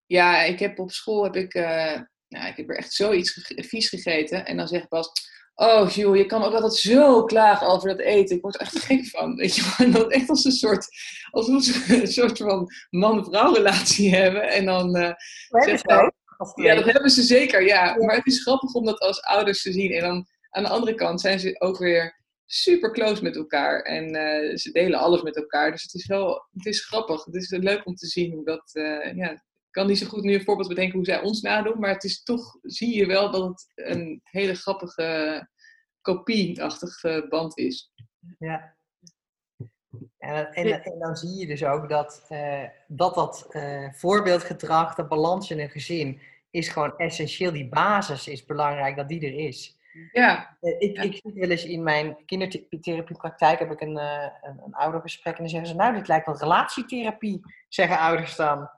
[0.07, 3.89] ja, ik heb op school heb ik, uh, nou, ik heb er echt zoiets vies
[3.89, 4.47] gegeten.
[4.47, 5.11] En dan zegt Bas,
[5.55, 8.37] oh Jules, je kan ook altijd zo klagen over dat eten.
[8.37, 9.35] Ik word er echt gek van.
[9.41, 9.91] Weet je wel?
[9.91, 10.85] Dat echt als een soort,
[11.33, 14.43] ze een soort van man-vrouw relatie hebben.
[14.43, 15.13] En dan uh,
[15.49, 15.81] hij,
[16.55, 17.85] ja, dat hebben ze zeker, ja.
[17.85, 17.97] ja.
[17.97, 19.93] Maar het is grappig om dat als ouders te zien.
[19.93, 23.81] En dan aan de andere kant zijn ze ook weer super close met elkaar.
[23.81, 25.71] En uh, ze delen alles met elkaar.
[25.71, 27.25] Dus het is wel, het is grappig.
[27.25, 29.43] Het is leuk om te zien hoe dat, uh, ja,
[29.75, 32.23] kan niet zo goed nu een voorbeeld bedenken hoe zij ons nadoen, maar het is
[32.23, 35.49] toch, zie je wel dat het een hele grappige
[36.01, 37.93] kopieachtige band is.
[38.39, 38.77] Ja.
[40.19, 45.07] En, en, en, dan zie je dus ook dat uh, dat, dat uh, voorbeeldgedrag, de
[45.07, 46.21] balans in een gezin,
[46.51, 47.53] is gewoon essentieel.
[47.53, 49.79] Die basis is belangrijk dat die er is.
[50.13, 50.57] Ja.
[50.61, 51.03] Uh, ik, ja.
[51.03, 55.49] ik zie wel eens in mijn kindertherapiepraktijk heb ik een, een, een oudergesprek en dan
[55.49, 58.71] zeggen ze, nou, dit lijkt wel relatietherapie, zeggen ouders dan.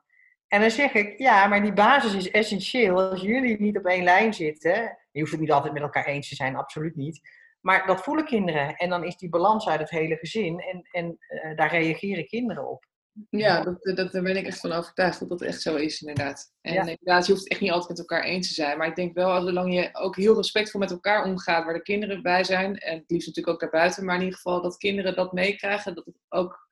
[0.49, 3.01] En dan zeg ik, ja, maar die basis is essentieel.
[3.01, 6.29] Als jullie niet op één lijn zitten, je hoeft het niet altijd met elkaar eens
[6.29, 7.21] te zijn, absoluut niet.
[7.61, 8.77] Maar dat voelen kinderen.
[8.77, 10.61] En dan is die balans uit het hele gezin.
[10.61, 12.85] En, en uh, daar reageren kinderen op.
[13.31, 16.53] Ja, dat, dat, daar ben ik echt van overtuigd dat dat echt zo is, inderdaad.
[16.61, 18.79] En inderdaad, je hoeft het echt niet altijd met elkaar eens te zijn.
[18.79, 22.23] Maar ik denk wel, zolang je ook heel respectvol met elkaar omgaat, waar de kinderen
[22.23, 25.33] bij zijn, en het liefst natuurlijk ook daarbuiten, maar in ieder geval dat kinderen dat
[25.33, 26.66] meekrijgen, dat het ook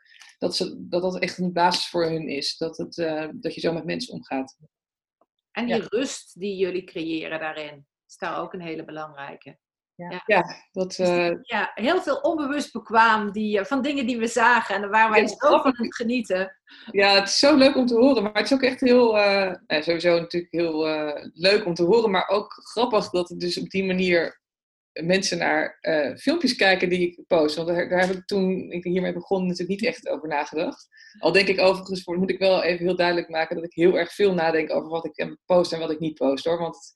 [0.44, 2.56] dat, ze, dat dat echt een basis voor hun is.
[2.56, 4.56] Dat, het, uh, dat je zo met mensen omgaat.
[5.50, 9.58] En die rust die jullie creëren daarin, is daar ook een hele belangrijke.
[9.96, 11.30] Ja, ja dat, uh...
[11.42, 15.20] ja, heel veel onbewust bekwaam die, eh, van dingen die we zagen en waar wij
[15.20, 16.56] ja, zo van het genieten.
[16.90, 19.54] Ja, het is zo leuk om te horen, maar het is ook echt heel, uh,
[19.66, 23.68] sowieso natuurlijk heel uh, leuk om te horen, maar ook grappig dat het dus op
[23.68, 24.42] die manier
[25.02, 25.78] mensen naar
[26.18, 27.56] filmpjes kijken die ik post.
[27.56, 30.88] Want daar, heb ik toen ik hiermee begon natuurlijk niet echt over nagedacht.
[31.18, 34.12] Al denk ik overigens, moet ik wel even heel duidelijk maken dat ik heel erg
[34.12, 36.58] veel nadenk over wat ik post en wat ik niet post hoor.
[36.58, 36.92] Want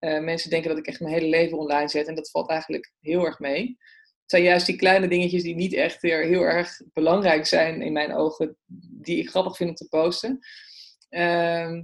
[0.00, 2.92] uh, mensen denken dat ik echt mijn hele leven online zet en dat valt eigenlijk
[3.00, 3.76] heel erg mee.
[4.20, 7.92] Het zijn juist die kleine dingetjes die niet echt weer heel erg belangrijk zijn in
[7.92, 8.56] mijn ogen,
[9.00, 10.38] die ik grappig vind om te posten.
[11.10, 11.80] Uh,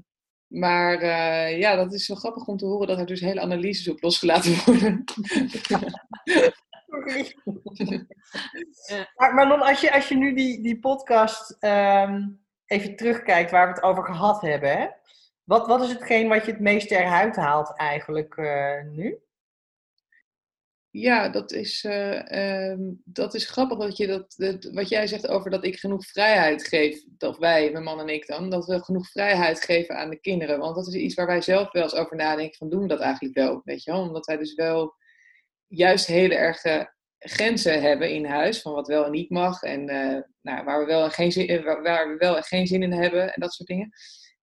[0.50, 3.88] maar uh, ja, dat is zo grappig om te horen dat er dus hele analyses
[3.88, 5.04] op losgelaten worden.
[9.16, 13.74] maar Manon, als je, als je nu die, die podcast um, even terugkijkt waar we
[13.74, 14.86] het over gehad hebben, hè?
[15.44, 19.18] Wat, wat is hetgeen wat je het meest eruit haalt eigenlijk uh, nu?
[20.92, 25.28] Ja, dat is, uh, um, dat is grappig dat je dat, dat, wat jij zegt
[25.28, 28.84] over dat ik genoeg vrijheid geef, of wij, mijn man en ik dan, dat we
[28.84, 30.58] genoeg vrijheid geven aan de kinderen.
[30.58, 33.00] Want dat is iets waar wij zelf wel eens over nadenken van doen we dat
[33.00, 34.00] eigenlijk wel, weet je wel?
[34.00, 34.94] Omdat wij dus wel
[35.66, 40.20] juist hele erge grenzen hebben in huis van wat wel en niet mag en uh,
[40.40, 43.34] nou, waar, we wel en geen zin, waar we wel en geen zin in hebben
[43.34, 43.90] en dat soort dingen.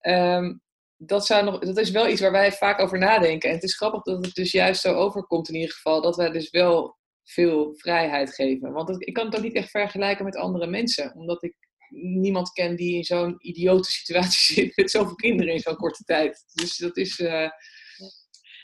[0.01, 0.61] Um,
[1.03, 3.49] dat, zou nog, dat is wel iets waar wij vaak over nadenken.
[3.49, 6.03] En het is grappig dat het dus juist zo overkomt in ieder geval.
[6.03, 8.73] Dat wij dus wel veel vrijheid geven.
[8.73, 11.15] Want ik kan het ook niet echt vergelijken met andere mensen.
[11.15, 11.55] Omdat ik
[11.91, 14.77] niemand ken die in zo'n idiote situatie zit.
[14.77, 16.45] Met zoveel kinderen in zo'n korte tijd.
[16.53, 17.19] Dus dat is...
[17.19, 17.49] Uh,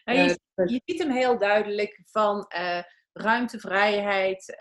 [0.05, 2.83] nou, je, uh, je, ziet hem heel duidelijk van uh,
[3.13, 4.55] ruimtevrijheid,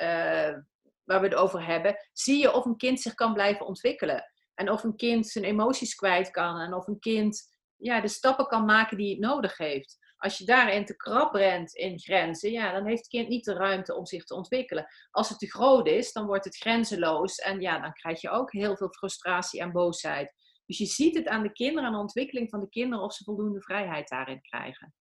[1.03, 1.95] waar we het over hebben.
[2.13, 4.31] Zie je of een kind zich kan blijven ontwikkelen.
[4.53, 6.59] En of een kind zijn emoties kwijt kan.
[6.59, 9.97] En of een kind ja, de stappen kan maken die het nodig heeft.
[10.17, 13.53] Als je daarin te krap rent in grenzen, ja, dan heeft het kind niet de
[13.53, 14.87] ruimte om zich te ontwikkelen.
[15.11, 18.51] Als het te groot is, dan wordt het grenzeloos en ja, dan krijg je ook
[18.51, 20.33] heel veel frustratie en boosheid.
[20.65, 23.23] Dus je ziet het aan de kinderen, aan de ontwikkeling van de kinderen, of ze
[23.23, 24.93] voldoende vrijheid daarin krijgen.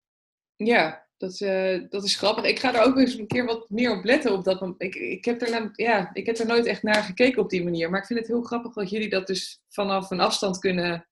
[0.56, 2.44] Ja, dat, uh, dat is grappig.
[2.44, 4.32] Ik ga er ook eens een keer wat meer op letten.
[4.32, 7.50] Op dat, ik, ik, heb er, ja, ik heb er nooit echt naar gekeken op
[7.50, 7.90] die manier.
[7.90, 11.06] Maar ik vind het heel grappig dat jullie dat dus vanaf een afstand kunnen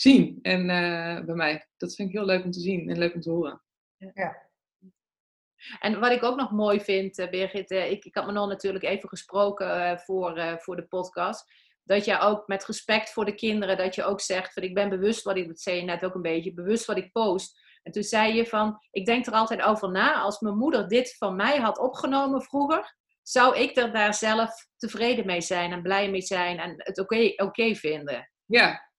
[0.00, 0.38] zien.
[0.42, 3.20] En uh, bij mij, dat vind ik heel leuk om te zien en leuk om
[3.20, 3.62] te horen.
[3.96, 4.48] Ja.
[5.80, 8.48] En wat ik ook nog mooi vind, uh, Birgit, uh, ik, ik had me nog
[8.48, 11.52] natuurlijk even gesproken voor, voor de podcast.
[11.84, 14.88] Dat je ook met respect voor de kinderen, dat je ook zegt van ik ben
[14.88, 17.58] bewust wat ik, dat zei je net ook een beetje, bewust wat ik post.
[17.82, 21.16] En toen zei je van, ik denk er altijd over na, als mijn moeder dit
[21.16, 26.10] van mij had opgenomen vroeger, zou ik er daar zelf tevreden mee zijn en blij
[26.10, 28.30] mee zijn en het oké okay, vinden.
[28.44, 28.89] Ja,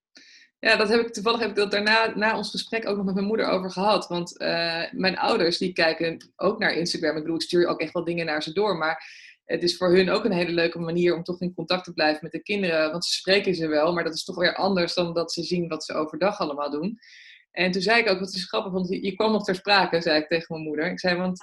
[0.62, 3.14] ja, dat heb ik toevallig heb ik dat daarna na ons gesprek ook nog met
[3.14, 4.08] mijn moeder over gehad.
[4.08, 7.16] Want uh, mijn ouders die kijken ook naar Instagram.
[7.16, 8.78] Ik bedoel, ik stuur ook echt wel dingen naar ze door.
[8.78, 9.04] Maar
[9.46, 12.20] het is voor hun ook een hele leuke manier om toch in contact te blijven
[12.22, 12.92] met de kinderen.
[12.92, 15.68] Want ze spreken ze wel, maar dat is toch weer anders dan dat ze zien
[15.68, 17.00] wat ze overdag allemaal doen.
[17.52, 20.20] En toen zei ik ook, wat is grappig, want je kwam nog ter sprake, zei
[20.20, 20.92] ik tegen mijn moeder.
[20.92, 21.40] Ik zei, want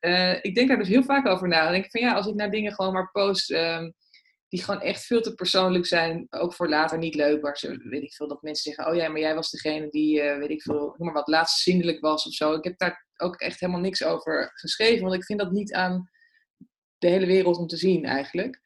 [0.00, 1.62] uh, ik denk daar dus heel vaak over na.
[1.62, 3.50] Dan denk ik van ja, als ik naar dingen gewoon maar post...
[3.50, 3.94] Um,
[4.56, 6.26] die gewoon echt veel te persoonlijk zijn.
[6.30, 7.42] Ook voor later niet leuk.
[7.42, 10.22] Waar ze, weet ik veel, dat mensen zeggen: Oh ja, maar jij was degene die,
[10.22, 12.52] uh, weet ik veel, noem maar wat, laatst zindelijk was of zo.
[12.52, 15.02] Ik heb daar ook echt helemaal niks over geschreven.
[15.02, 16.10] Want ik vind dat niet aan
[16.98, 18.60] de hele wereld om te zien eigenlijk.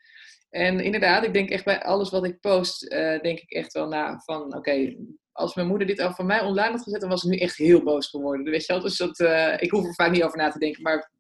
[0.51, 3.89] En inderdaad, ik denk echt bij alles wat ik post, uh, denk ik echt wel
[3.89, 4.97] na van: Oké,
[5.33, 7.57] als mijn moeder dit over van mij online had gezet, dan was ik nu echt
[7.57, 8.51] heel boos geworden.
[8.51, 8.83] Weet je wel?
[8.83, 10.83] Dus dat, uh, ik hoef er vaak niet over na te denken.
[10.83, 11.13] Maar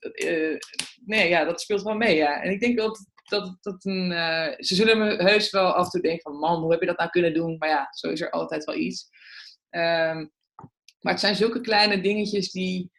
[1.04, 2.16] nee, ja, dat speelt wel mee.
[2.16, 2.42] Ja.
[2.42, 5.90] En ik denk dat dat, dat een, uh, ze zullen me heus wel af en
[5.90, 7.56] toe denken van man, hoe heb je dat nou kunnen doen?
[7.58, 9.08] Maar ja, zo is er altijd wel iets.
[9.70, 10.32] Um,
[11.00, 12.90] maar het zijn zulke kleine dingetjes die,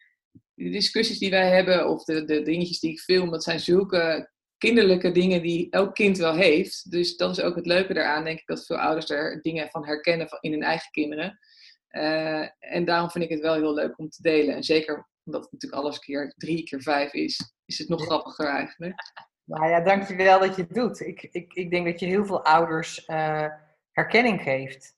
[0.54, 4.30] de discussies die wij hebben of de, de dingetjes die ik film, dat zijn zulke
[4.58, 6.90] kinderlijke dingen die elk kind wel heeft.
[6.90, 9.86] Dus dat is ook het leuke daaraan, denk ik, dat veel ouders er dingen van
[9.86, 11.38] herkennen van in hun eigen kinderen.
[11.90, 14.54] Uh, en daarom vind ik het wel heel leuk om te delen.
[14.54, 18.46] En zeker omdat het natuurlijk alles keer drie keer vijf is, is het nog grappiger
[18.46, 18.94] eigenlijk.
[19.44, 21.00] Nou ja, dankjewel dat je het doet.
[21.00, 23.46] Ik, ik, ik denk dat je heel veel ouders uh,
[23.92, 24.96] herkenning geeft.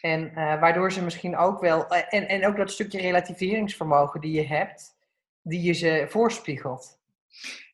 [0.00, 4.32] En uh, waardoor ze misschien ook wel, uh, en, en ook dat stukje relativeringsvermogen die
[4.32, 4.96] je hebt,
[5.42, 6.98] die je ze voorspiegelt.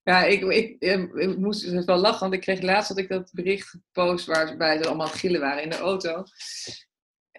[0.05, 3.69] Ja, ik, ik, moest dus wel lachen, want ik kreeg laatst dat ik dat bericht
[3.69, 6.25] gepost waarbij ze allemaal gillen waren in de auto.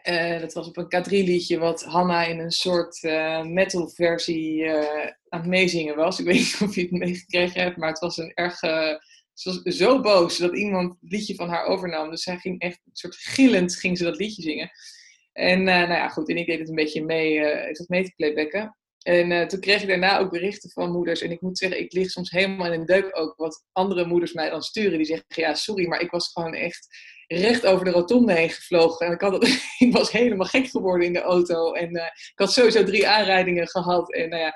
[0.04, 5.40] Uh, dat was op een K3-liedje wat Hanna in een soort uh, metal-versie uh, aan
[5.40, 6.20] het meezingen was.
[6.20, 8.60] Ik weet niet of je het meegekregen hebt, maar het was een erg...
[8.60, 9.00] ze
[9.44, 12.10] was zo boos dat iemand het liedje van haar overnam.
[12.10, 14.72] Dus zij ging echt een soort gillend ging ze dat liedje zingen.
[15.34, 17.36] En nou ja, goed, en ik deed het een beetje mee,
[17.70, 18.76] ik zat mee te playbacken.
[19.02, 21.22] En toen kreeg ik daarna ook berichten van moeders.
[21.22, 23.34] En ik moet zeggen, ik lig soms helemaal in een deuk ook.
[23.38, 24.98] Wat andere moeders mij dan sturen.
[24.98, 26.88] Die zeggen, ja, sorry, maar ik was gewoon echt
[27.40, 29.06] recht over de rotonde heen gevlogen.
[29.06, 29.44] En ik, had,
[29.86, 31.74] ik was helemaal gek geworden in de auto.
[31.74, 34.14] En uh, ik had sowieso drie aanrijdingen gehad.
[34.14, 34.54] En nou ja,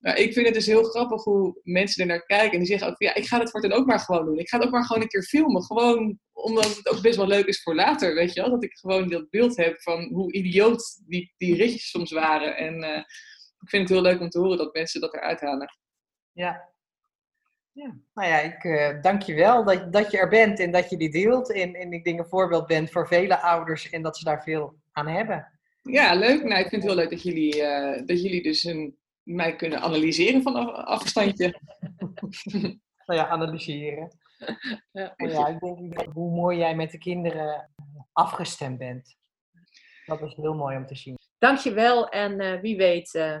[0.00, 2.52] nou, ik vind het dus heel grappig hoe mensen er naar kijken.
[2.52, 4.38] En die zeggen ook, ja, ik ga het voor dan ook maar gewoon doen.
[4.38, 5.62] Ik ga het ook maar gewoon een keer filmen.
[5.62, 8.50] Gewoon omdat het ook best wel leuk is voor later, weet je wel.
[8.50, 12.56] Dat ik gewoon dat beeld heb van hoe idioot die, die ritjes soms waren.
[12.56, 12.82] En...
[12.82, 13.02] Uh,
[13.60, 15.78] ik vind het heel leuk om te horen dat mensen dat eruit halen.
[16.32, 16.68] Ja.
[17.72, 17.96] Ja.
[18.14, 20.96] Nou ja, ik uh, dank je wel dat, dat je er bent en dat je
[20.96, 21.52] die deelt.
[21.52, 24.74] En, en ik denk een voorbeeld bent voor vele ouders en dat ze daar veel
[24.92, 25.58] aan hebben.
[25.82, 26.42] Ja, leuk.
[26.42, 29.80] Nou, ik vind het heel leuk dat jullie, uh, dat jullie dus een, mij kunnen
[29.80, 31.60] analyseren van af, afstandje.
[33.06, 34.08] nou ja, analyseren.
[34.92, 37.70] Ja, nou ja, ik denk hoe mooi jij met de kinderen
[38.12, 39.16] afgestemd bent.
[40.06, 41.18] Dat is heel mooi om te zien.
[41.38, 43.40] Dankjewel en uh, wie weet, uh,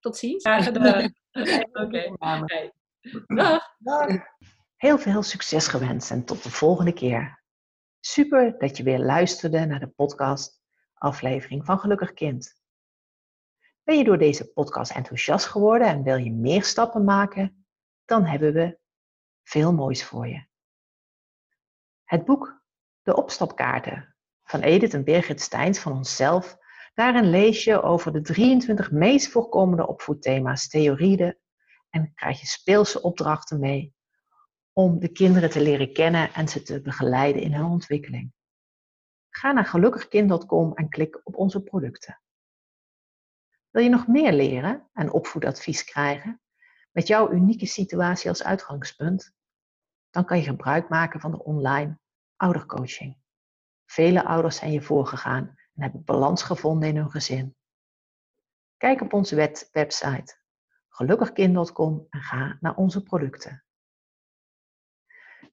[0.00, 0.44] tot ziens.
[0.44, 1.14] Graag gedaan.
[1.72, 2.12] Oké.
[2.12, 2.72] Okay.
[4.76, 7.42] Heel veel succes gewenst en tot de volgende keer.
[8.00, 10.60] Super dat je weer luisterde naar de podcast
[10.94, 12.60] aflevering van Gelukkig Kind.
[13.82, 17.66] Ben je door deze podcast enthousiast geworden en wil je meer stappen maken?
[18.04, 18.78] Dan hebben we
[19.42, 20.46] veel moois voor je.
[22.04, 22.62] Het boek
[23.02, 26.58] De Opstapkaarten van Edith en Birgit Steins van onszelf
[26.96, 31.36] Daarin lees je over de 23 meest voorkomende opvoedthema's, theorieën
[31.96, 33.94] en krijg je speelse opdrachten mee
[34.72, 38.32] om de kinderen te leren kennen en ze te begeleiden in hun ontwikkeling.
[39.28, 42.20] Ga naar gelukkigkind.com en klik op onze producten.
[43.70, 46.40] Wil je nog meer leren en opvoedadvies krijgen
[46.92, 49.34] met jouw unieke situatie als uitgangspunt?
[50.10, 51.98] Dan kan je gebruik maken van de online
[52.36, 53.18] oudercoaching.
[53.84, 57.56] Vele ouders zijn je voorgegaan en hebben balans gevonden in hun gezin.
[58.76, 59.34] Kijk op onze
[59.72, 60.45] website
[60.96, 63.64] gelukkigkind.com en ga naar onze producten.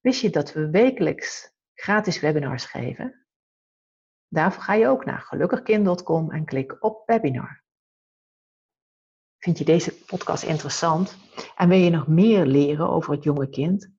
[0.02, 3.26] Wist je dat we wekelijks gratis webinars geven?
[4.28, 7.64] Daarvoor ga je ook naar gelukkigkind.com en klik op webinar.
[9.38, 11.18] Vind je deze podcast interessant
[11.56, 13.92] en wil je nog meer leren over het jonge kind?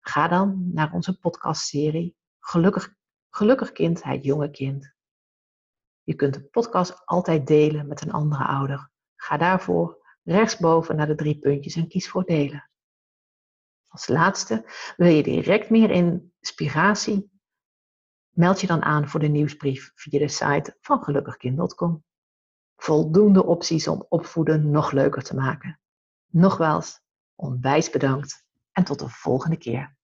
[0.00, 2.94] Ga dan naar onze podcastserie Gelukkig,
[3.30, 4.94] Gelukkig Kind, het jonge kind.
[6.02, 8.90] Je kunt de podcast altijd delen met een andere ouder.
[9.16, 12.70] Ga daarvoor rechtsboven naar de drie puntjes en kies voor delen.
[13.88, 17.30] Als laatste, wil je direct meer inspiratie?
[18.28, 22.04] Meld je dan aan voor de nieuwsbrief via de site van gelukkigkind.com.
[22.76, 25.80] Voldoende opties om opvoeden nog leuker te maken.
[26.26, 27.00] Nogmaals,
[27.34, 29.97] onwijs bedankt en tot de volgende keer.